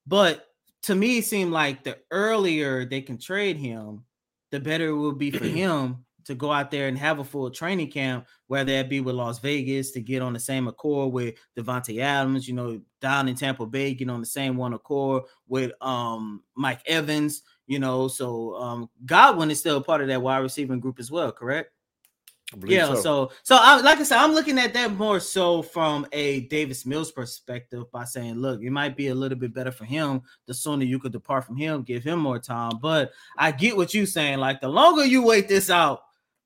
but 0.06 0.46
to 0.84 0.96
me, 0.96 1.20
it 1.20 1.26
seemed 1.26 1.52
like 1.52 1.84
the 1.84 1.98
earlier 2.12 2.86
they 2.86 3.02
can 3.02 3.18
trade 3.18 3.58
him, 3.58 4.04
the 4.52 4.60
better 4.60 4.88
it 4.90 4.96
will 4.96 5.14
be 5.14 5.32
for 5.32 5.46
him 5.46 6.06
to 6.26 6.36
go 6.36 6.52
out 6.52 6.72
there 6.72 6.90
and 6.90 6.98
have 6.98 7.20
a 7.20 7.24
full 7.24 7.50
training 7.50 7.90
camp, 7.90 8.28
whether 8.48 8.74
that 8.74 8.90
be 8.90 9.00
with 9.00 9.16
Las 9.16 9.40
Vegas 9.40 9.92
to 9.92 10.02
get 10.02 10.22
on 10.22 10.34
the 10.34 10.40
same 10.40 10.68
accord 10.68 11.14
with 11.14 11.36
Davante 11.58 12.00
Adams, 12.02 12.48
you 12.48 12.54
know, 12.54 12.82
down 13.00 13.30
in 13.30 13.36
Tampa 13.36 13.66
Bay, 13.66 13.94
get 13.94 14.10
on 14.10 14.20
the 14.20 14.26
same 14.26 14.58
one 14.58 14.74
accord 14.74 15.24
with 15.48 15.72
um 15.82 16.44
Mike 16.56 16.82
Evans, 16.86 17.44
you 17.68 17.80
know. 17.80 18.08
So 18.08 18.56
um 18.56 18.90
Godwin 19.06 19.52
is 19.52 19.60
still 19.60 19.78
a 19.78 19.82
part 19.82 20.02
of 20.02 20.08
that 20.08 20.22
wide 20.22 20.40
receiving 20.40 20.80
group 20.80 21.00
as 21.00 21.12
well, 21.12 21.32
correct? 21.32 21.72
Yeah, 22.66 22.94
so. 22.94 23.02
so 23.02 23.32
so, 23.44 23.58
I, 23.60 23.82
like 23.82 24.00
I 24.00 24.04
said, 24.04 24.20
I'm 24.20 24.32
looking 24.32 24.58
at 24.58 24.74
that 24.74 24.94
more 24.94 25.20
so 25.20 25.62
from 25.62 26.08
a 26.14 26.42
Davis 26.42 26.86
Mills 26.86 27.12
perspective 27.12 27.92
by 27.92 28.06
saying, 28.06 28.36
look, 28.36 28.62
it 28.62 28.70
might 28.70 28.96
be 28.96 29.08
a 29.08 29.16
little 29.16 29.38
bit 29.38 29.54
better 29.54 29.72
for 29.72 29.84
him. 29.84 30.22
The 30.46 30.54
sooner 30.54 30.86
you 30.86 30.98
could 30.98 31.12
depart 31.12 31.46
from 31.46 31.58
him, 31.58 31.84
give 31.84 32.06
him 32.06 32.20
more 32.20 32.40
time. 32.40 32.80
But 32.82 33.12
I 33.38 33.52
get 33.52 33.76
what 33.76 33.94
you're 33.94 34.06
saying. 34.06 34.40
Like 34.40 34.62
the 34.62 34.70
longer 34.70 35.06
you 35.06 35.24
wait 35.24 35.50
this 35.50 35.70
out, 35.70 36.04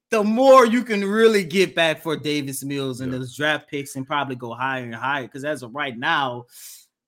the 0.09 0.23
more 0.23 0.65
you 0.65 0.83
can 0.83 1.05
really 1.05 1.43
get 1.43 1.75
back 1.75 2.01
for 2.01 2.17
Davis 2.17 2.63
Mills 2.63 3.01
and 3.01 3.11
yeah. 3.11 3.19
those 3.19 3.35
draft 3.35 3.69
picks 3.69 3.95
and 3.95 4.05
probably 4.05 4.35
go 4.35 4.53
higher 4.53 4.83
and 4.83 4.95
higher. 4.95 5.23
Because 5.23 5.45
as 5.45 5.61
of 5.61 5.75
right 5.75 5.97
now, 5.97 6.45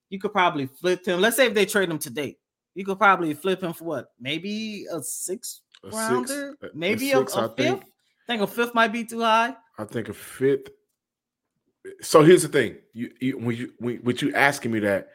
you 0.10 0.20
could 0.20 0.32
probably 0.32 0.67
flip 0.67 1.03
him. 1.03 1.20
Let's 1.20 1.36
say 1.36 1.48
if 1.48 1.55
they 1.55 1.65
trade 1.65 1.89
him 1.89 1.98
today, 1.98 2.38
you 2.75 2.86
could 2.86 2.98
probably 2.98 3.34
flip 3.34 3.62
him 3.62 3.74
for 3.74 3.86
what? 3.86 4.08
Maybe 4.20 4.86
a 4.92 5.01
six 5.01 5.62
a 5.84 5.89
rounder, 5.89 6.56
six, 6.62 6.74
maybe 6.75 7.12
a, 7.12 7.18
six, 7.18 7.36
a, 7.36 7.39
a 7.39 7.50
fifth. 7.50 7.58
Think, 7.58 7.84
I 7.84 8.32
think 8.32 8.42
a 8.42 8.48
fifth 8.48 8.74
might 8.74 8.94
be 8.94 9.03
too 9.03 9.22
high. 9.22 9.56
I 9.77 9.86
think 9.86 10.10
a 10.10 10.13
fifth. 10.13 10.70
So 12.01 12.24
here's 12.24 12.44
the 12.44 12.48
thing: 12.48 12.77
you, 12.94 13.12
you 13.20 13.38
when 13.38 13.56
you 13.56 13.74
when, 13.80 14.01
with 14.03 14.22
you 14.22 14.34
asking 14.34 14.72
me 14.72 14.80
that, 14.80 15.10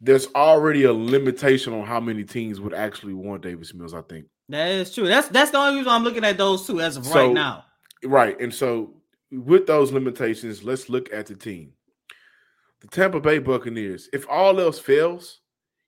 there's 0.00 0.28
already 0.34 0.84
a 0.84 0.92
limitation 0.92 1.72
on 1.72 1.86
how 1.86 2.00
many 2.00 2.24
teams 2.24 2.60
would 2.60 2.74
actually 2.74 3.14
want 3.14 3.42
Davis 3.42 3.74
Mills. 3.74 3.94
I 3.94 4.02
think 4.02 4.26
that 4.48 4.68
is 4.68 4.94
true. 4.94 5.06
That's 5.06 5.28
that's 5.28 5.50
the 5.50 5.58
only 5.58 5.78
reason 5.78 5.92
I'm 5.92 6.04
looking 6.04 6.24
at 6.24 6.38
those 6.38 6.66
two 6.66 6.80
as 6.80 6.96
of 6.96 7.06
so, 7.06 7.14
right 7.14 7.32
now. 7.32 7.64
Right. 8.04 8.38
And 8.40 8.52
so 8.52 8.94
with 9.30 9.66
those 9.66 9.92
limitations, 9.92 10.64
let's 10.64 10.88
look 10.88 11.12
at 11.12 11.26
the 11.26 11.34
team. 11.34 11.72
The 12.80 12.88
Tampa 12.88 13.20
Bay 13.20 13.38
Buccaneers. 13.38 14.08
If 14.12 14.28
all 14.28 14.60
else 14.60 14.78
fails, 14.78 15.40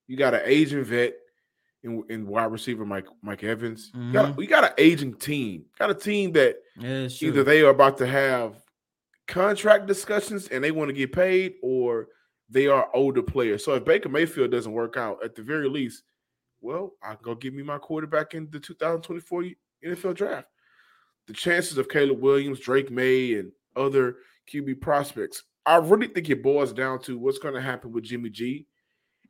you 0.06 0.16
got 0.16 0.34
an 0.34 0.42
aging 0.44 0.84
vet 0.84 1.14
in, 1.82 2.02
in 2.08 2.26
wide 2.26 2.50
receiver 2.50 2.84
Mike 2.84 3.06
Mike 3.22 3.44
Evans. 3.44 3.92
Mm-hmm. 3.94 4.06
You, 4.06 4.12
got, 4.12 4.40
you 4.40 4.46
got 4.46 4.64
an 4.64 4.74
aging 4.78 5.14
team. 5.14 5.66
Got 5.78 5.90
a 5.90 5.94
team 5.94 6.32
that 6.32 6.56
yeah, 6.78 7.08
either 7.20 7.44
they 7.44 7.62
are 7.62 7.70
about 7.70 7.98
to 7.98 8.06
have 8.06 8.56
contract 9.28 9.86
discussions 9.86 10.48
and 10.48 10.62
they 10.62 10.70
want 10.70 10.88
to 10.88 10.94
get 10.94 11.12
paid, 11.12 11.54
or 11.62 12.08
they 12.48 12.66
are 12.66 12.88
older 12.94 13.22
players. 13.22 13.64
So 13.64 13.74
if 13.74 13.84
Baker 13.84 14.08
Mayfield 14.08 14.50
doesn't 14.50 14.72
work 14.72 14.96
out, 14.96 15.22
at 15.24 15.34
the 15.34 15.42
very 15.42 15.68
least, 15.68 16.02
well, 16.60 16.92
I'll 17.02 17.16
go 17.16 17.34
give 17.34 17.54
me 17.54 17.62
my 17.62 17.78
quarterback 17.78 18.34
in 18.34 18.48
the 18.50 18.60
2024 18.60 19.44
NFL 19.84 20.14
draft. 20.14 20.48
The 21.26 21.32
chances 21.32 21.78
of 21.78 21.88
Caleb 21.88 22.20
Williams, 22.20 22.60
Drake 22.60 22.90
Maye, 22.90 23.34
and 23.34 23.52
other 23.76 24.16
QB 24.52 24.80
prospects, 24.80 25.42
I 25.66 25.76
really 25.76 26.08
think 26.08 26.28
it 26.28 26.42
boils 26.42 26.72
down 26.72 27.00
to 27.02 27.18
what's 27.18 27.38
going 27.38 27.54
to 27.54 27.60
happen 27.60 27.92
with 27.92 28.04
Jimmy 28.04 28.28
G 28.28 28.66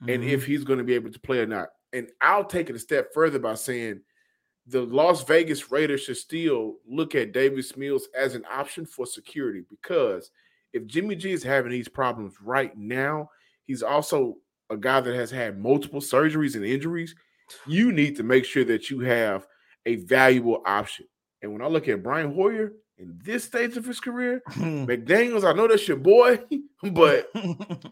mm-hmm. 0.04 0.10
and 0.10 0.24
if 0.24 0.42
mm-hmm. 0.42 0.52
he's 0.52 0.64
going 0.64 0.78
to 0.78 0.84
be 0.84 0.94
able 0.94 1.12
to 1.12 1.20
play 1.20 1.38
or 1.38 1.46
not. 1.46 1.68
And 1.92 2.08
I'll 2.20 2.44
take 2.44 2.70
it 2.70 2.76
a 2.76 2.80
step 2.80 3.12
further 3.14 3.38
by 3.38 3.54
saying 3.54 4.00
the 4.66 4.82
Las 4.82 5.22
Vegas 5.24 5.70
Raiders 5.70 6.02
should 6.02 6.16
still 6.16 6.76
look 6.88 7.14
at 7.14 7.32
Davis 7.32 7.76
Mills 7.76 8.08
as 8.16 8.34
an 8.34 8.44
option 8.50 8.86
for 8.86 9.06
security 9.06 9.62
because 9.68 10.30
if 10.72 10.86
Jimmy 10.86 11.14
G 11.14 11.32
is 11.32 11.42
having 11.42 11.70
these 11.70 11.88
problems 11.88 12.34
right 12.42 12.76
now, 12.76 13.30
he's 13.64 13.82
also 13.82 14.38
a 14.70 14.76
guy 14.76 15.00
that 15.00 15.14
has 15.14 15.30
had 15.30 15.58
multiple 15.58 16.00
surgeries 16.00 16.56
and 16.56 16.64
injuries, 16.64 17.14
you 17.66 17.92
need 17.92 18.16
to 18.16 18.22
make 18.22 18.44
sure 18.44 18.64
that 18.64 18.90
you 18.90 19.00
have 19.00 19.46
a 19.86 19.96
valuable 19.96 20.62
option. 20.66 21.06
And 21.42 21.52
when 21.52 21.62
I 21.62 21.66
look 21.66 21.88
at 21.88 22.02
Brian 22.02 22.34
Hoyer 22.34 22.72
in 22.96 23.18
this 23.22 23.44
stage 23.44 23.76
of 23.76 23.84
his 23.84 24.00
career, 24.00 24.42
McDaniels, 24.50 25.44
I 25.44 25.52
know 25.52 25.68
that's 25.68 25.86
your 25.86 25.98
boy, 25.98 26.40
but 26.82 27.30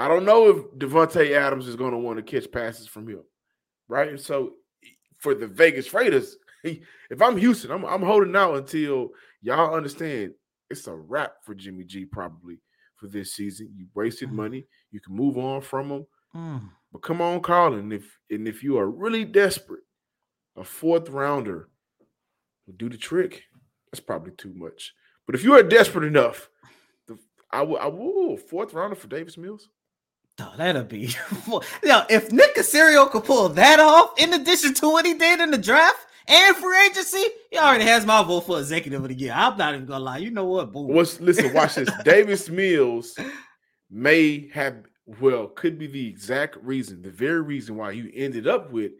I 0.00 0.08
don't 0.08 0.24
know 0.24 0.48
if 0.48 0.56
Davante 0.78 1.32
Adams 1.32 1.68
is 1.68 1.76
going 1.76 1.92
to 1.92 1.98
want 1.98 2.16
to 2.16 2.22
catch 2.22 2.50
passes 2.50 2.86
from 2.86 3.06
him, 3.06 3.22
right? 3.86 4.08
And 4.08 4.18
so 4.18 4.52
for 5.18 5.34
the 5.34 5.46
Vegas 5.46 5.92
Raiders, 5.92 6.36
if 6.64 7.20
I'm 7.20 7.36
Houston, 7.36 7.70
I'm, 7.70 7.84
I'm 7.84 8.02
holding 8.02 8.34
out 8.34 8.54
until 8.54 9.10
y'all 9.42 9.74
understand 9.74 10.32
it's 10.70 10.86
a 10.86 10.94
wrap 10.94 11.34
for 11.44 11.54
Jimmy 11.54 11.84
G 11.84 12.06
probably 12.06 12.62
for 12.96 13.08
this 13.08 13.34
season. 13.34 13.74
You 13.76 13.88
wasted 13.94 14.30
mm. 14.30 14.36
money. 14.36 14.64
You 14.90 15.00
can 15.00 15.14
move 15.14 15.36
on 15.36 15.60
from 15.60 15.90
him. 15.90 16.06
Mm. 16.34 16.70
But 16.92 17.02
come 17.02 17.20
on, 17.20 17.40
Colin. 17.40 17.92
If 17.92 18.18
and 18.30 18.48
if 18.48 18.62
you 18.62 18.78
are 18.78 18.90
really 18.90 19.26
desperate, 19.26 19.82
a 20.56 20.64
fourth 20.64 21.10
rounder 21.10 21.68
will 22.66 22.74
do 22.74 22.88
the 22.88 22.96
trick. 22.96 23.42
That's 23.92 24.00
probably 24.00 24.32
too 24.32 24.54
much. 24.54 24.94
But 25.26 25.34
if 25.34 25.44
you 25.44 25.54
are 25.54 25.62
desperate 25.62 26.04
enough, 26.06 26.48
the, 27.06 27.18
I 27.50 27.62
will. 27.62 27.78
I 27.78 27.86
will 27.86 28.38
fourth 28.38 28.72
rounder 28.72 28.96
for 28.96 29.08
Davis 29.08 29.36
Mills. 29.36 29.68
Oh, 30.40 30.52
that'll 30.56 30.84
be. 30.84 31.14
yeah, 31.82 32.06
if 32.08 32.32
Nick 32.32 32.56
Caserio 32.56 33.10
could 33.10 33.24
pull 33.24 33.48
that 33.50 33.78
off, 33.78 34.12
in 34.18 34.32
addition 34.32 34.74
to 34.74 34.88
what 34.88 35.04
he 35.04 35.14
did 35.14 35.40
in 35.40 35.50
the 35.50 35.58
draft 35.58 36.06
and 36.26 36.56
free 36.56 36.86
agency, 36.86 37.24
he 37.50 37.58
already 37.58 37.84
has 37.84 38.06
my 38.06 38.22
vote 38.22 38.46
for 38.46 38.58
executive 38.58 39.02
of 39.02 39.08
the 39.08 39.14
year. 39.14 39.32
I'm 39.34 39.56
not 39.58 39.74
even 39.74 39.86
gonna 39.86 40.04
lie. 40.04 40.18
You 40.18 40.30
know 40.30 40.44
what? 40.44 40.72
Boom. 40.72 40.88
What's 40.88 41.20
listen? 41.20 41.52
Watch 41.52 41.74
this. 41.74 41.90
Davis 42.04 42.48
Mills 42.48 43.18
may 43.90 44.48
have 44.48 44.76
well, 45.20 45.48
could 45.48 45.78
be 45.78 45.86
the 45.86 46.06
exact 46.06 46.56
reason, 46.62 47.02
the 47.02 47.10
very 47.10 47.42
reason 47.42 47.76
why 47.76 47.90
you 47.90 48.10
ended 48.14 48.46
up 48.46 48.70
with 48.70 48.92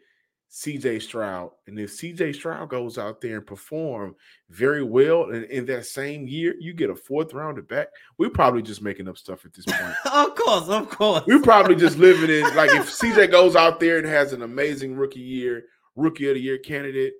CJ 0.50 1.00
Stroud. 1.02 1.52
And 1.66 1.78
if 1.78 1.90
CJ 1.90 2.34
Stroud 2.34 2.68
goes 2.68 2.98
out 2.98 3.20
there 3.20 3.36
and 3.36 3.46
perform 3.46 4.16
very 4.48 4.82
well, 4.82 5.30
and 5.30 5.44
in 5.44 5.64
that 5.66 5.86
same 5.86 6.26
year, 6.26 6.54
you 6.58 6.72
get 6.72 6.90
a 6.90 6.96
fourth 6.96 7.32
rounder 7.32 7.62
back, 7.62 7.88
we're 8.18 8.30
probably 8.30 8.62
just 8.62 8.82
making 8.82 9.08
up 9.08 9.16
stuff 9.16 9.44
at 9.44 9.52
this 9.52 9.64
point. 9.64 9.94
of 10.12 10.34
course, 10.34 10.68
of 10.68 10.90
course. 10.90 11.24
We're 11.26 11.42
probably 11.42 11.76
just 11.76 11.98
living 11.98 12.30
in 12.30 12.42
like 12.56 12.70
if 12.70 12.90
CJ 12.90 13.30
goes 13.30 13.54
out 13.54 13.78
there 13.78 13.98
and 13.98 14.06
has 14.06 14.32
an 14.32 14.42
amazing 14.42 14.96
rookie 14.96 15.20
year, 15.20 15.66
rookie 15.94 16.28
of 16.28 16.34
the 16.34 16.40
year 16.40 16.58
candidate, 16.58 17.14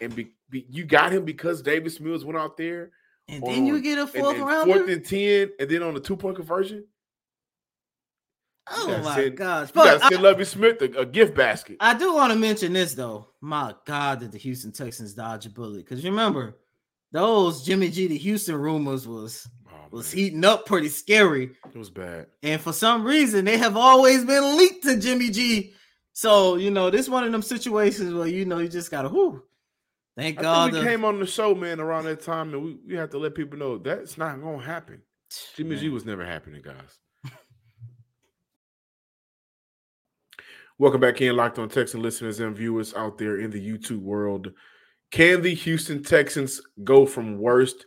and 0.00 0.14
be, 0.14 0.32
be, 0.50 0.66
you 0.68 0.84
got 0.84 1.10
him 1.10 1.24
because 1.24 1.62
Davis 1.62 2.00
Mills 2.00 2.24
went 2.24 2.38
out 2.38 2.56
there. 2.56 2.90
And 3.28 3.42
on, 3.42 3.50
then 3.50 3.66
you 3.66 3.80
get 3.80 3.98
a 3.98 4.06
fourth 4.06 4.28
and, 4.28 4.36
and 4.36 4.46
rounder. 4.46 4.74
Fourth 4.74 4.90
and 4.90 5.04
10, 5.04 5.52
and 5.58 5.70
then 5.70 5.82
on 5.82 5.94
the 5.94 6.00
two 6.00 6.16
point 6.16 6.36
conversion 6.36 6.84
Oh 8.70 9.00
my 9.02 9.14
send, 9.14 9.36
gosh! 9.36 9.68
You 9.68 9.82
got 9.82 10.00
to 10.00 10.08
send 10.08 10.22
Lovie 10.22 10.44
Smith 10.44 10.82
a, 10.82 11.00
a, 11.00 11.06
gift 11.06 11.34
basket. 11.34 11.76
I 11.80 11.94
do 11.96 12.14
want 12.14 12.32
to 12.32 12.38
mention 12.38 12.72
this 12.72 12.94
though. 12.94 13.28
My 13.40 13.74
God, 13.86 14.20
did 14.20 14.32
the 14.32 14.38
Houston 14.38 14.72
Texans 14.72 15.14
dodge 15.14 15.46
a 15.46 15.50
bullet? 15.50 15.84
Because 15.84 16.04
remember, 16.04 16.56
those 17.12 17.64
Jimmy 17.64 17.88
G 17.90 18.06
the 18.06 18.18
Houston 18.18 18.56
rumors 18.56 19.06
was 19.06 19.48
oh, 19.68 19.76
was 19.90 20.12
heating 20.12 20.44
up 20.44 20.66
pretty 20.66 20.88
scary. 20.88 21.50
It 21.72 21.78
was 21.78 21.90
bad, 21.90 22.26
and 22.42 22.60
for 22.60 22.72
some 22.72 23.04
reason 23.04 23.44
they 23.44 23.58
have 23.58 23.76
always 23.76 24.24
been 24.24 24.56
leaked 24.56 24.84
to 24.84 24.98
Jimmy 24.98 25.30
G. 25.30 25.74
So 26.12 26.56
you 26.56 26.70
know, 26.70 26.90
this 26.90 27.08
one 27.08 27.24
of 27.24 27.32
them 27.32 27.42
situations 27.42 28.12
where 28.12 28.26
you 28.26 28.44
know 28.44 28.58
you 28.58 28.68
just 28.68 28.90
gotta 28.90 29.08
whoo. 29.08 29.42
Thank 30.16 30.40
I 30.40 30.42
God 30.42 30.72
we 30.72 30.80
the, 30.80 30.84
came 30.84 31.04
on 31.04 31.20
the 31.20 31.26
show, 31.26 31.54
man, 31.54 31.78
around 31.78 32.04
that 32.06 32.22
time, 32.22 32.52
and 32.52 32.64
we, 32.64 32.78
we 32.88 32.96
have 32.96 33.10
to 33.10 33.18
let 33.18 33.36
people 33.36 33.56
know 33.58 33.78
that's 33.78 34.18
not 34.18 34.42
gonna 34.42 34.62
happen. 34.62 35.02
Jimmy 35.56 35.70
man. 35.70 35.78
G 35.78 35.88
was 35.88 36.04
never 36.04 36.24
happening, 36.24 36.60
guys. 36.60 36.98
Welcome 40.80 41.00
back 41.00 41.20
in, 41.20 41.34
Locked 41.34 41.58
on 41.58 41.68
Texan 41.68 42.02
listeners 42.02 42.38
and 42.38 42.54
viewers 42.54 42.94
out 42.94 43.18
there 43.18 43.40
in 43.40 43.50
the 43.50 43.60
YouTube 43.60 44.00
world. 44.00 44.52
Can 45.10 45.42
the 45.42 45.52
Houston 45.52 46.04
Texans 46.04 46.60
go 46.84 47.04
from 47.04 47.40
worst 47.40 47.84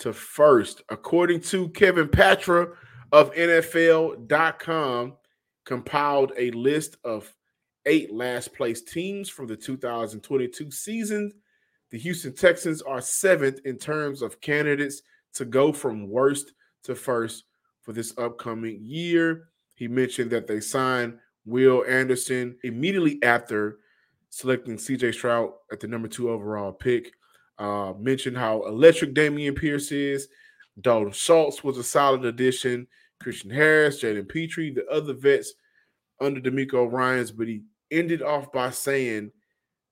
to 0.00 0.12
first? 0.12 0.82
According 0.90 1.40
to 1.40 1.70
Kevin 1.70 2.06
Patra 2.06 2.66
of 3.12 3.32
NFL.com, 3.32 5.14
compiled 5.64 6.32
a 6.36 6.50
list 6.50 6.98
of 7.02 7.34
eight 7.86 8.12
last 8.12 8.54
place 8.54 8.82
teams 8.82 9.30
from 9.30 9.46
the 9.46 9.56
2022 9.56 10.70
season. 10.70 11.32
The 11.92 11.98
Houston 11.98 12.34
Texans 12.34 12.82
are 12.82 13.00
seventh 13.00 13.60
in 13.64 13.78
terms 13.78 14.20
of 14.20 14.42
candidates 14.42 15.00
to 15.32 15.46
go 15.46 15.72
from 15.72 16.10
worst 16.10 16.52
to 16.82 16.94
first 16.94 17.44
for 17.80 17.94
this 17.94 18.12
upcoming 18.18 18.80
year. 18.82 19.48
He 19.76 19.88
mentioned 19.88 20.30
that 20.32 20.46
they 20.46 20.60
signed 20.60 21.20
Will 21.44 21.84
Anderson 21.86 22.56
immediately 22.64 23.22
after 23.22 23.78
selecting 24.30 24.76
CJ 24.76 25.14
Stroud 25.14 25.50
at 25.70 25.80
the 25.80 25.86
number 25.86 26.08
two 26.08 26.30
overall 26.30 26.72
pick. 26.72 27.12
Uh, 27.58 27.92
mentioned 27.98 28.36
how 28.36 28.64
electric 28.66 29.14
Dameon 29.14 29.56
Pierce 29.56 29.92
is. 29.92 30.28
Dalton 30.80 31.12
Schultz 31.12 31.62
was 31.62 31.78
a 31.78 31.84
solid 31.84 32.24
addition. 32.24 32.86
Christian 33.20 33.50
Harris, 33.50 34.02
Jaden 34.02 34.28
Pitre, 34.28 34.74
the 34.74 34.84
other 34.90 35.12
vets 35.12 35.54
under 36.20 36.40
DeMeco 36.40 36.90
Ryans, 36.90 37.30
but 37.30 37.46
he 37.46 37.62
ended 37.90 38.22
off 38.22 38.50
by 38.52 38.70
saying 38.70 39.30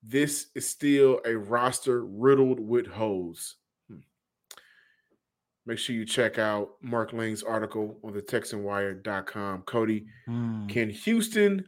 this 0.01 0.47
is 0.55 0.69
still 0.69 1.21
a 1.25 1.35
roster 1.35 2.05
riddled 2.05 2.59
with 2.59 2.87
holes. 2.87 3.55
Make 5.65 5.77
sure 5.77 5.95
you 5.95 6.05
check 6.05 6.37
out 6.37 6.71
Mark 6.81 7.13
Lang's 7.13 7.41
article 7.43 7.97
on 8.03 8.13
the 8.13 8.21
TexanWire.com. 8.21 9.61
Coty, 9.63 10.05
Hmm. 10.25 10.67
can 10.67 10.89
Houston 10.89 11.65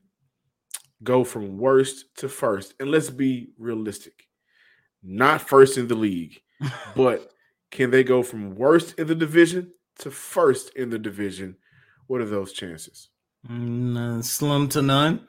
go 1.04 1.24
from 1.24 1.58
worst 1.58 2.06
to 2.18 2.28
first? 2.30 2.74
And 2.80 2.92
let's 2.92 3.10
be 3.10 3.50
realistic. 3.58 4.28
Not 5.02 5.42
first 5.42 5.78
in 5.78 5.88
the 5.88 5.96
league, 5.96 6.42
but 6.96 7.32
can 7.72 7.92
they 7.92 8.04
go 8.04 8.22
from 8.24 8.56
worst 8.56 9.00
in 9.00 9.08
the 9.08 9.16
division 9.16 9.72
to 10.00 10.12
first 10.12 10.74
in 10.76 10.90
the 10.90 11.00
division? 11.00 11.56
What 12.08 12.22
are 12.22 12.26
those 12.30 12.52
chances? 12.54 13.10
Mm, 13.48 13.98
uh, 13.98 14.22
slim 14.22 14.68
to 14.70 14.82
none. 14.82 15.28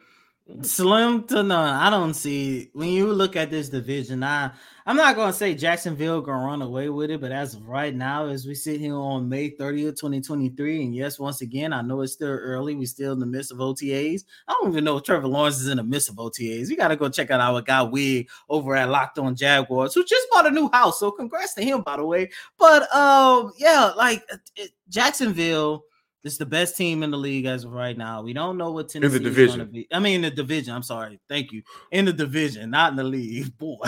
Slim 0.63 1.25
to 1.25 1.43
none. 1.43 1.75
I 1.75 1.91
don't 1.91 2.15
see 2.15 2.71
when 2.73 2.91
you 2.91 3.13
look 3.13 3.35
at 3.35 3.51
this 3.51 3.69
division. 3.69 4.23
I 4.23 4.53
I'm 4.89 4.95
not 4.95 5.17
gonna 5.17 5.33
say 5.33 5.57
Jacksonville 5.57 6.21
gonna 6.21 6.47
run 6.47 6.63
away 6.63 6.89
with 6.89 7.11
it, 7.11 7.21
but 7.21 7.33
as 7.33 7.55
of 7.55 7.67
right 7.67 7.93
now, 7.93 8.27
as 8.27 8.47
we 8.47 8.55
sit 8.55 8.79
here 8.81 8.95
on 8.95 9.29
May 9.29 9.51
30th, 9.51 9.99
2023, 9.99 10.85
and 10.85 10.95
yes, 10.95 11.19
once 11.19 11.41
again, 11.41 11.73
I 11.73 11.83
know 11.83 12.03
it's 12.03 12.13
still 12.13 12.29
early. 12.29 12.77
We're 12.77 12.87
still 12.87 13.13
in 13.15 13.19
the 13.19 13.27
midst 13.27 13.51
of 13.51 13.59
OTAs. 13.59 14.23
I 14.47 14.53
don't 14.53 14.71
even 14.71 14.85
know 14.85 14.99
if 14.99 15.03
Trevor 15.03 15.27
Lawrence 15.27 15.61
is 15.61 15.67
in 15.67 15.79
the 15.79 15.83
midst 15.83 16.11
of 16.11 16.15
OTAs. 16.15 16.71
You 16.71 16.77
gotta 16.77 16.95
go 16.95 17.09
check 17.09 17.33
out 17.33 17.41
our 17.41 17.61
guy 17.61 17.83
Wig 17.83 18.29
over 18.49 18.77
at 18.77 18.89
Locked 18.89 19.19
On 19.19 19.35
Jaguars, 19.35 19.95
who 19.95 20.05
just 20.05 20.29
bought 20.31 20.47
a 20.47 20.51
new 20.53 20.71
house. 20.71 21.01
So 21.01 21.11
congrats 21.11 21.55
to 21.55 21.65
him, 21.65 21.83
by 21.83 21.97
the 21.97 22.07
way. 22.07 22.31
But 22.57 22.83
um, 22.95 23.53
yeah, 23.59 23.91
like 23.97 24.23
it, 24.55 24.71
Jacksonville 24.89 25.83
is 26.25 26.39
the 26.39 26.47
best 26.47 26.77
team 26.77 27.03
in 27.03 27.11
the 27.11 27.17
league 27.17 27.47
as 27.47 27.65
of 27.65 27.73
right 27.73 27.97
now. 27.97 28.23
We 28.23 28.33
don't 28.33 28.57
know 28.57 28.73
what 28.73 28.89
Tennessee 28.89 29.15
is 29.17 29.21
going 29.21 29.23
to 29.25 29.31
division. 29.31 29.71
be. 29.71 29.87
I 29.93 29.99
mean, 29.99 30.17
in 30.17 30.23
the 30.23 30.31
division. 30.31 30.75
I'm 30.75 30.83
sorry. 30.83 31.21
Thank 31.29 31.53
you. 31.53 31.63
In 31.93 32.05
the 32.05 32.13
division, 32.13 32.71
not 32.71 32.91
in 32.91 32.97
the 32.97 33.05
league, 33.05 33.57
boy. 33.59 33.87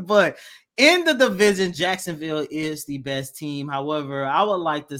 but 0.00 0.36
in 0.76 1.04
the 1.04 1.14
division, 1.14 1.72
Jacksonville 1.72 2.46
is 2.50 2.84
the 2.84 2.98
best 2.98 3.36
team. 3.36 3.68
However, 3.68 4.24
I 4.24 4.42
would 4.42 4.56
like 4.56 4.88
to 4.88 4.98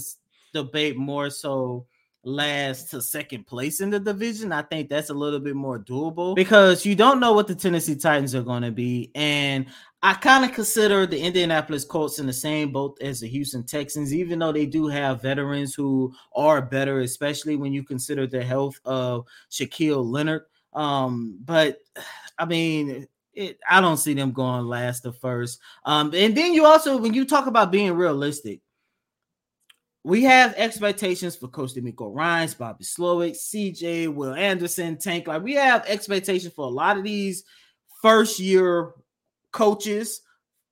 debate 0.53 0.97
more 0.97 1.29
so 1.29 1.85
last 2.23 2.91
to 2.91 3.01
second 3.01 3.47
place 3.47 3.81
in 3.81 3.89
the 3.89 3.99
division. 3.99 4.51
I 4.51 4.61
think 4.61 4.89
that's 4.89 5.09
a 5.09 5.13
little 5.13 5.39
bit 5.39 5.55
more 5.55 5.79
doable 5.79 6.35
because 6.35 6.85
you 6.85 6.95
don't 6.95 7.19
know 7.19 7.33
what 7.33 7.47
the 7.47 7.55
Tennessee 7.55 7.95
Titans 7.95 8.35
are 8.35 8.43
going 8.43 8.63
to 8.63 8.71
be. 8.71 9.11
And 9.15 9.67
I 10.01 10.13
kind 10.13 10.45
of 10.45 10.53
consider 10.53 11.05
the 11.05 11.19
Indianapolis 11.19 11.83
Colts 11.83 12.19
in 12.19 12.27
the 12.27 12.33
same 12.33 12.71
boat 12.71 12.97
as 13.01 13.19
the 13.19 13.27
Houston 13.27 13.63
Texans, 13.63 14.13
even 14.13 14.39
though 14.39 14.51
they 14.51 14.65
do 14.65 14.87
have 14.87 15.21
veterans 15.21 15.73
who 15.73 16.13
are 16.33 16.61
better, 16.61 17.01
especially 17.01 17.55
when 17.55 17.73
you 17.73 17.83
consider 17.83 18.25
the 18.25 18.43
health 18.43 18.79
of 18.85 19.25
Shaquille 19.51 20.05
Leonard. 20.05 20.43
Um, 20.73 21.39
but 21.43 21.79
I 22.37 22.45
mean, 22.45 23.07
it, 23.33 23.59
I 23.69 23.81
don't 23.81 23.97
see 23.97 24.13
them 24.13 24.31
going 24.31 24.65
last 24.65 25.01
to 25.01 25.11
first. 25.11 25.59
Um, 25.85 26.11
and 26.13 26.35
then 26.35 26.53
you 26.53 26.65
also, 26.65 26.97
when 26.97 27.13
you 27.13 27.25
talk 27.25 27.47
about 27.47 27.71
being 27.71 27.93
realistic, 27.93 28.61
we 30.03 30.23
have 30.23 30.53
expectations 30.55 31.35
for 31.35 31.47
Coach 31.47 31.73
DeMeco 31.75 32.13
Ryan's, 32.13 32.53
Bobby 32.53 32.83
Slowik, 32.83 33.33
CJ, 33.33 34.13
Will 34.13 34.33
Anderson, 34.33 34.97
Tank. 34.97 35.27
Like 35.27 35.43
we 35.43 35.53
have 35.55 35.85
expectations 35.85 36.53
for 36.53 36.65
a 36.65 36.69
lot 36.69 36.97
of 36.97 37.03
these 37.03 37.43
first 38.01 38.39
year 38.39 38.93
coaches, 39.51 40.21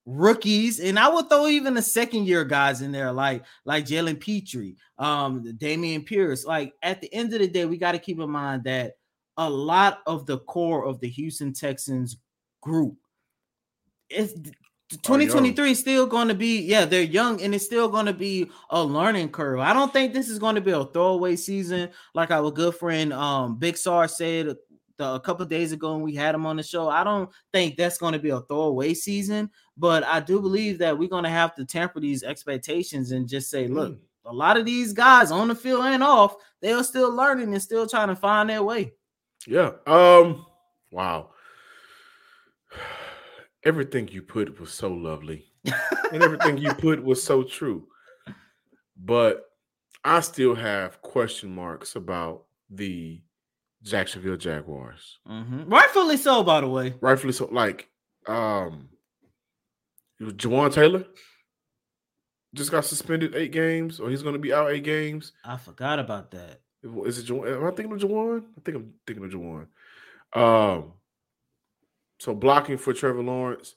rookies, 0.05 0.79
and 0.79 0.97
I 0.97 1.09
would 1.09 1.29
throw 1.29 1.47
even 1.47 1.73
the 1.73 1.81
second 1.81 2.25
year 2.25 2.45
guys 2.45 2.81
in 2.81 2.91
there, 2.93 3.11
like 3.11 3.43
like 3.65 3.85
Jalen 3.85 4.19
Pitre, 4.19 4.75
um, 4.97 5.43
Dameon 5.43 6.05
Pierce. 6.05 6.45
Like 6.45 6.73
at 6.81 7.01
the 7.01 7.13
end 7.13 7.33
of 7.33 7.39
the 7.39 7.47
day, 7.47 7.65
we 7.65 7.77
got 7.77 7.91
to 7.93 7.99
keep 7.99 8.19
in 8.19 8.29
mind 8.29 8.63
that 8.63 8.93
a 9.35 9.49
lot 9.49 9.99
of 10.07 10.25
the 10.25 10.39
core 10.39 10.85
of 10.85 10.99
the 11.01 11.09
Houston 11.09 11.51
Texans 11.51 12.17
group 12.61 12.95
is 14.09 14.33
2023 14.89 15.71
is 15.71 15.79
still 15.79 16.05
going 16.05 16.29
to 16.29 16.33
be 16.33 16.61
yeah 16.61 16.85
they're 16.85 17.01
young 17.01 17.41
and 17.41 17.53
it's 17.53 17.65
still 17.65 17.89
going 17.89 18.05
to 18.05 18.13
be 18.13 18.49
a 18.69 18.81
learning 18.81 19.27
curve 19.29 19.59
i 19.59 19.73
don't 19.73 19.91
think 19.91 20.13
this 20.13 20.29
is 20.29 20.39
going 20.39 20.55
to 20.55 20.61
be 20.61 20.71
a 20.71 20.85
throwaway 20.85 21.35
season 21.35 21.89
like 22.13 22.31
our 22.31 22.49
good 22.49 22.73
friend 22.73 23.11
um 23.11 23.57
big 23.59 23.75
sar 23.77 24.07
said 24.07 24.55
the, 24.97 25.13
a 25.15 25.19
couple 25.19 25.43
of 25.43 25.49
days 25.49 25.73
ago 25.73 25.93
when 25.93 26.01
we 26.03 26.15
had 26.15 26.33
him 26.33 26.45
on 26.45 26.55
the 26.55 26.63
show 26.63 26.87
i 26.87 27.03
don't 27.03 27.29
think 27.51 27.75
that's 27.75 27.97
going 27.97 28.13
to 28.13 28.19
be 28.19 28.29
a 28.29 28.39
throwaway 28.41 28.93
season 28.93 29.49
but 29.75 30.05
i 30.05 30.21
do 30.21 30.39
believe 30.39 30.77
that 30.79 30.97
we're 30.97 31.09
going 31.09 31.25
to 31.25 31.29
have 31.29 31.53
to 31.53 31.65
temper 31.65 31.99
these 31.99 32.23
expectations 32.23 33.11
and 33.11 33.27
just 33.27 33.49
say 33.49 33.67
look 33.67 33.91
Mm. 33.91 33.99
a 34.25 34.33
lot 34.33 34.55
of 34.57 34.65
these 34.65 34.93
guys 34.93 35.31
on 35.31 35.49
the 35.49 35.55
field 35.55 35.83
and 35.85 36.01
off 36.03 36.35
they 36.61 36.71
are 36.71 36.83
still 36.83 37.13
learning 37.13 37.51
and 37.53 37.61
still 37.61 37.85
trying 37.87 38.07
to 38.07 38.15
find 38.15 38.49
their 38.49 38.63
way 38.63 38.93
Yeah. 39.45 39.71
Um. 39.85 40.45
Wow. 40.91 41.31
Everything 43.63 44.07
you 44.07 44.21
put 44.21 44.59
was 44.59 44.71
so 44.71 44.89
lovely, 44.91 45.45
and 46.11 46.23
everything 46.23 46.57
you 46.57 46.73
put 46.85 47.03
was 47.03 47.21
so 47.23 47.43
true. 47.43 47.87
But 48.95 49.45
I 50.03 50.19
still 50.21 50.55
have 50.55 51.01
question 51.01 51.53
marks 51.53 51.95
about 51.95 52.43
the 52.69 53.21
Jacksonville 53.83 54.37
Jaguars. 54.37 55.19
Mhm. 55.27 55.69
rightfully 55.71 56.17
so 56.17 56.43
by 56.43 56.61
the 56.61 56.67
way 56.67 56.95
Rightfully 57.01 57.33
so. 57.33 57.47
Like, 57.51 57.89
um, 58.27 58.89
Jawan 60.21 60.73
Taylor 60.73 61.05
just 62.55 62.71
got 62.71 62.85
suspended 62.85 63.35
eight 63.35 63.51
games, 63.51 63.99
or 63.99 64.09
he's 64.09 64.23
going 64.23 64.33
to 64.33 64.39
be 64.39 64.53
out 64.53 64.71
eight 64.71 64.83
games. 64.83 65.33
i 65.43 65.57
forgot 65.57 65.99
about 65.99 66.31
that 66.31 66.61
Is 67.05 67.19
it 67.19 67.27
Jawan? 67.27 67.55
Am 67.57 67.65
I 67.65 67.71
thinking 67.71 67.91
of 67.93 67.99
Jawan? 68.01 68.43
I 68.57 68.61
think 68.63 68.77
I'm 68.77 68.93
thinking 69.05 69.25
of 69.25 69.31
Jawan. 69.31 69.67
Um, 70.33 70.93
so 72.19 72.33
blocking 72.33 72.77
for 72.77 72.93
Trevor 72.93 73.23
Lawrence. 73.23 73.75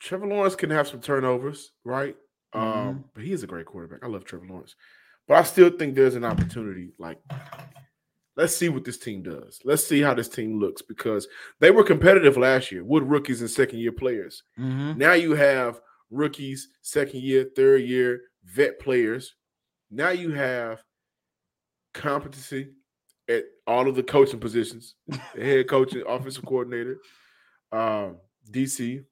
Trevor 0.00 0.26
Lawrence 0.26 0.56
can 0.56 0.70
have 0.70 0.88
some 0.88 1.00
turnovers, 1.00 1.72
right? 1.84 2.16
Um, 2.52 3.04
but 3.14 3.24
he 3.24 3.32
is 3.32 3.42
a 3.42 3.46
great 3.46 3.66
quarterback. 3.66 4.00
I 4.02 4.08
love 4.08 4.24
Trevor 4.24 4.46
Lawrence, 4.46 4.74
but 5.28 5.38
I 5.38 5.42
still 5.42 5.70
think 5.70 5.94
there's 5.94 6.16
an 6.16 6.24
opportunity. 6.24 6.92
Like, 6.98 7.18
let's 8.36 8.54
see 8.54 8.68
what 8.68 8.84
this 8.84 8.98
team 8.98 9.22
does. 9.22 9.60
Let's 9.64 9.86
see 9.86 10.00
how 10.00 10.12
this 10.14 10.28
team 10.28 10.58
looks 10.58 10.82
because 10.82 11.28
they 11.60 11.70
were 11.70 11.84
competitive 11.84 12.36
last 12.36 12.70
year 12.72 12.84
with 12.84 13.04
rookies 13.04 13.40
and 13.40 13.50
second 13.50 13.78
year 13.78 13.92
players. 13.92 14.42
Mhm. 14.58 14.96
Now 14.96 15.12
you 15.12 15.34
have 15.34 15.80
rookies, 16.10 16.68
second 16.82 17.22
year, 17.22 17.48
third 17.56 17.82
year, 17.82 18.20
vet 18.44 18.78
players. 18.78 19.34
Now 19.90 20.10
you 20.10 20.32
have 20.32 20.82
competency 21.94 22.72
at 23.28 23.44
all 23.66 23.88
of 23.88 23.94
the 23.94 24.02
coaching 24.02 24.40
positions, 24.40 24.94
the 25.06 25.44
head 25.44 25.68
coach 25.68 25.92
and 25.92 26.02
offensive 26.06 26.44
coordinator, 26.44 26.98
um, 27.70 28.16
DC. 28.50 29.04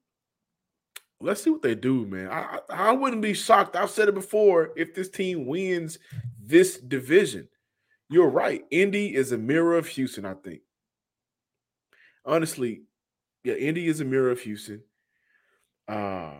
Let's 1.22 1.42
see 1.42 1.50
what 1.50 1.62
they 1.62 1.74
do, 1.74 2.06
man. 2.06 2.30
I, 2.30 2.60
I 2.70 2.92
wouldn't 2.92 3.20
be 3.20 3.34
shocked. 3.34 3.76
I've 3.76 3.90
said 3.90 4.08
it 4.08 4.14
before. 4.14 4.70
If 4.74 4.94
this 4.94 5.10
team 5.10 5.46
wins 5.46 5.98
this 6.42 6.78
division, 6.78 7.48
you're 8.08 8.30
right. 8.30 8.64
Indy 8.70 9.14
is 9.14 9.30
a 9.32 9.38
mirror 9.38 9.76
of 9.76 9.86
Houston. 9.88 10.24
I 10.24 10.34
think. 10.34 10.62
Honestly, 12.24 12.82
yeah, 13.44 13.54
Indy 13.54 13.86
is 13.86 14.00
a 14.00 14.04
mirror 14.04 14.30
of 14.30 14.40
Houston. 14.40 14.82
Uh, 15.88 16.32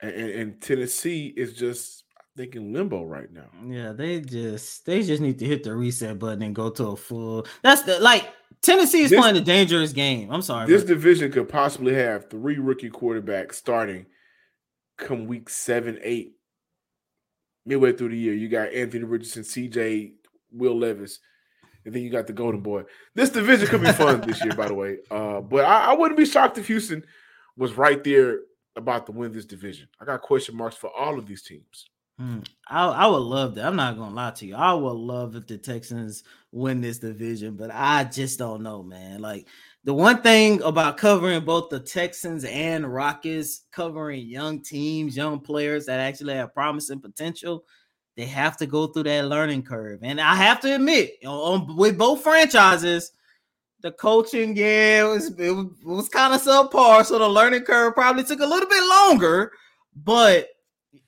and, 0.00 0.12
and, 0.12 0.60
Tennessee 0.62 1.26
is 1.36 1.52
just, 1.54 2.04
think, 2.38 2.56
in 2.56 2.72
limbo 2.72 3.04
right 3.04 3.30
now. 3.32 3.48
Yeah, 3.66 3.92
they 3.92 4.20
just 4.20 4.86
they 4.86 5.02
just 5.02 5.20
need 5.20 5.38
to 5.40 5.44
hit 5.44 5.64
the 5.64 5.74
reset 5.74 6.18
button 6.18 6.42
and 6.42 6.54
go 6.54 6.70
to 6.70 6.88
a 6.88 6.96
full. 6.96 7.46
That's 7.62 7.82
the 7.82 7.98
like 8.00 8.28
Tennessee 8.62 9.02
is 9.02 9.10
This- 9.10 9.20
playing 9.20 9.36
a 9.36 9.40
dangerous 9.42 9.92
game. 9.92 10.30
I'm 10.30 10.42
sorry. 10.42 10.66
This 10.66 10.84
division 10.84 11.30
could 11.30 11.48
possibly 11.48 11.94
have 11.94 12.30
three 12.30 12.58
rookie 12.58 12.90
quarterbacks 12.90 13.54
starting 13.54 14.06
come 14.96 15.26
week 15.26 15.48
seven, 15.48 15.98
eight, 16.02 16.34
midway 17.66 17.92
through 17.92 18.10
the 18.10 18.18
year. 18.18 18.34
You 18.34 18.48
got 18.48 18.72
Anthony 18.72 19.04
Richardson, 19.04 19.42
CJ, 19.44 20.12
Will 20.50 20.76
Levis, 20.76 21.20
and 21.84 21.94
then 21.94 22.02
you 22.02 22.10
got 22.10 22.26
the 22.26 22.32
Golden 22.32 22.60
Boy. 22.60 22.82
This 23.14 23.30
division 23.30 23.68
could 23.68 23.82
be 23.82 23.92
fun 23.92 24.20
this 24.22 24.42
year, 24.44 24.54
by 24.54 24.68
the 24.68 24.74
way. 24.74 24.98
Uh, 25.10 25.40
but 25.40 25.64
I, 25.64 25.92
I 25.92 25.94
wouldn't 25.94 26.18
be 26.18 26.26
shocked 26.26 26.58
if 26.58 26.66
Houston 26.66 27.04
was 27.56 27.74
right 27.74 28.02
there 28.04 28.40
about 28.76 29.06
to 29.06 29.12
win 29.12 29.32
this 29.32 29.44
division. 29.44 29.88
I 30.00 30.04
got 30.04 30.20
question 30.22 30.56
marks 30.56 30.76
for 30.76 30.90
all 30.96 31.18
of 31.18 31.26
these 31.26 31.42
teams. 31.42 31.86
Hmm. 32.18 32.40
I, 32.68 32.86
I 32.88 33.06
would 33.06 33.18
love 33.18 33.54
that. 33.54 33.64
I'm 33.64 33.76
not 33.76 33.96
gonna 33.96 34.14
lie 34.14 34.32
to 34.32 34.46
you. 34.46 34.56
I 34.56 34.72
would 34.72 34.90
love 34.90 35.36
if 35.36 35.46
the 35.46 35.56
Texans 35.56 36.24
win 36.50 36.80
this 36.80 36.98
division, 36.98 37.54
but 37.54 37.70
I 37.72 38.04
just 38.04 38.40
don't 38.40 38.64
know, 38.64 38.82
man. 38.82 39.20
Like 39.20 39.46
the 39.84 39.94
one 39.94 40.20
thing 40.22 40.60
about 40.62 40.96
covering 40.96 41.44
both 41.44 41.70
the 41.70 41.78
Texans 41.78 42.44
and 42.44 42.92
Rockets, 42.92 43.66
covering 43.70 44.26
young 44.26 44.62
teams, 44.62 45.16
young 45.16 45.38
players 45.38 45.86
that 45.86 46.00
actually 46.00 46.34
have 46.34 46.52
promise 46.52 46.90
and 46.90 47.00
potential, 47.00 47.64
they 48.16 48.26
have 48.26 48.56
to 48.56 48.66
go 48.66 48.88
through 48.88 49.04
that 49.04 49.26
learning 49.26 49.62
curve. 49.62 50.00
And 50.02 50.20
I 50.20 50.34
have 50.34 50.58
to 50.62 50.74
admit, 50.74 51.12
on, 51.24 51.76
with 51.76 51.96
both 51.96 52.24
franchises, 52.24 53.12
the 53.80 53.92
coaching, 53.92 54.56
yeah, 54.56 55.04
it 55.04 55.08
was 55.08 55.38
it 55.38 55.52
was, 55.52 55.66
was 55.84 56.08
kind 56.08 56.34
of 56.34 56.42
subpar. 56.42 57.04
So 57.04 57.16
the 57.20 57.28
learning 57.28 57.62
curve 57.62 57.94
probably 57.94 58.24
took 58.24 58.40
a 58.40 58.46
little 58.46 58.68
bit 58.68 58.82
longer, 58.88 59.52
but 59.94 60.48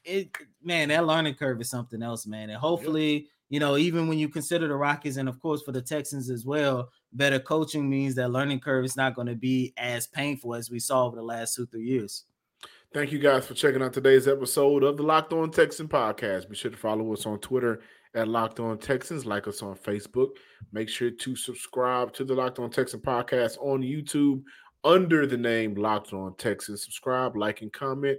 it 0.04 0.30
man, 0.62 0.88
that 0.88 1.06
learning 1.06 1.34
curve 1.34 1.60
is 1.60 1.70
something 1.70 2.02
else, 2.02 2.26
man. 2.26 2.50
And 2.50 2.58
hopefully, 2.58 3.28
you 3.48 3.60
know, 3.60 3.76
even 3.76 4.08
when 4.08 4.18
you 4.18 4.28
consider 4.28 4.68
the 4.68 4.76
Rockets 4.76 5.16
and 5.16 5.28
of 5.28 5.40
course 5.40 5.62
for 5.62 5.72
the 5.72 5.82
Texans 5.82 6.30
as 6.30 6.44
well, 6.44 6.90
better 7.12 7.38
coaching 7.38 7.88
means 7.88 8.14
that 8.14 8.30
learning 8.30 8.60
curve 8.60 8.84
is 8.84 8.96
not 8.96 9.14
going 9.14 9.26
to 9.26 9.34
be 9.34 9.72
as 9.76 10.06
painful 10.06 10.54
as 10.54 10.70
we 10.70 10.78
saw 10.78 11.06
over 11.06 11.16
the 11.16 11.22
last 11.22 11.54
two, 11.54 11.66
three 11.66 11.84
years. 11.84 12.24
Thank 12.92 13.12
you 13.12 13.20
guys 13.20 13.46
for 13.46 13.54
checking 13.54 13.82
out 13.82 13.92
today's 13.92 14.26
episode 14.26 14.82
of 14.82 14.96
the 14.96 15.04
Locked 15.04 15.32
On 15.32 15.50
Texan 15.50 15.86
podcast. 15.86 16.48
Be 16.48 16.56
sure 16.56 16.72
to 16.72 16.76
follow 16.76 17.12
us 17.12 17.24
on 17.24 17.38
Twitter 17.38 17.82
at 18.14 18.26
Locked 18.26 18.58
On 18.58 18.76
Texans, 18.78 19.24
like 19.24 19.46
us 19.46 19.62
on 19.62 19.76
Facebook. 19.76 20.30
Make 20.72 20.88
sure 20.88 21.10
to 21.10 21.36
subscribe 21.36 22.12
to 22.14 22.24
the 22.24 22.34
Locked 22.34 22.58
On 22.58 22.68
Texan 22.68 22.98
podcast 22.98 23.58
on 23.58 23.82
YouTube 23.82 24.42
under 24.82 25.26
the 25.26 25.36
name 25.36 25.74
Locked 25.74 26.12
On 26.12 26.34
Texans. 26.36 26.84
Subscribe, 26.84 27.36
like, 27.36 27.62
and 27.62 27.72
comment. 27.72 28.18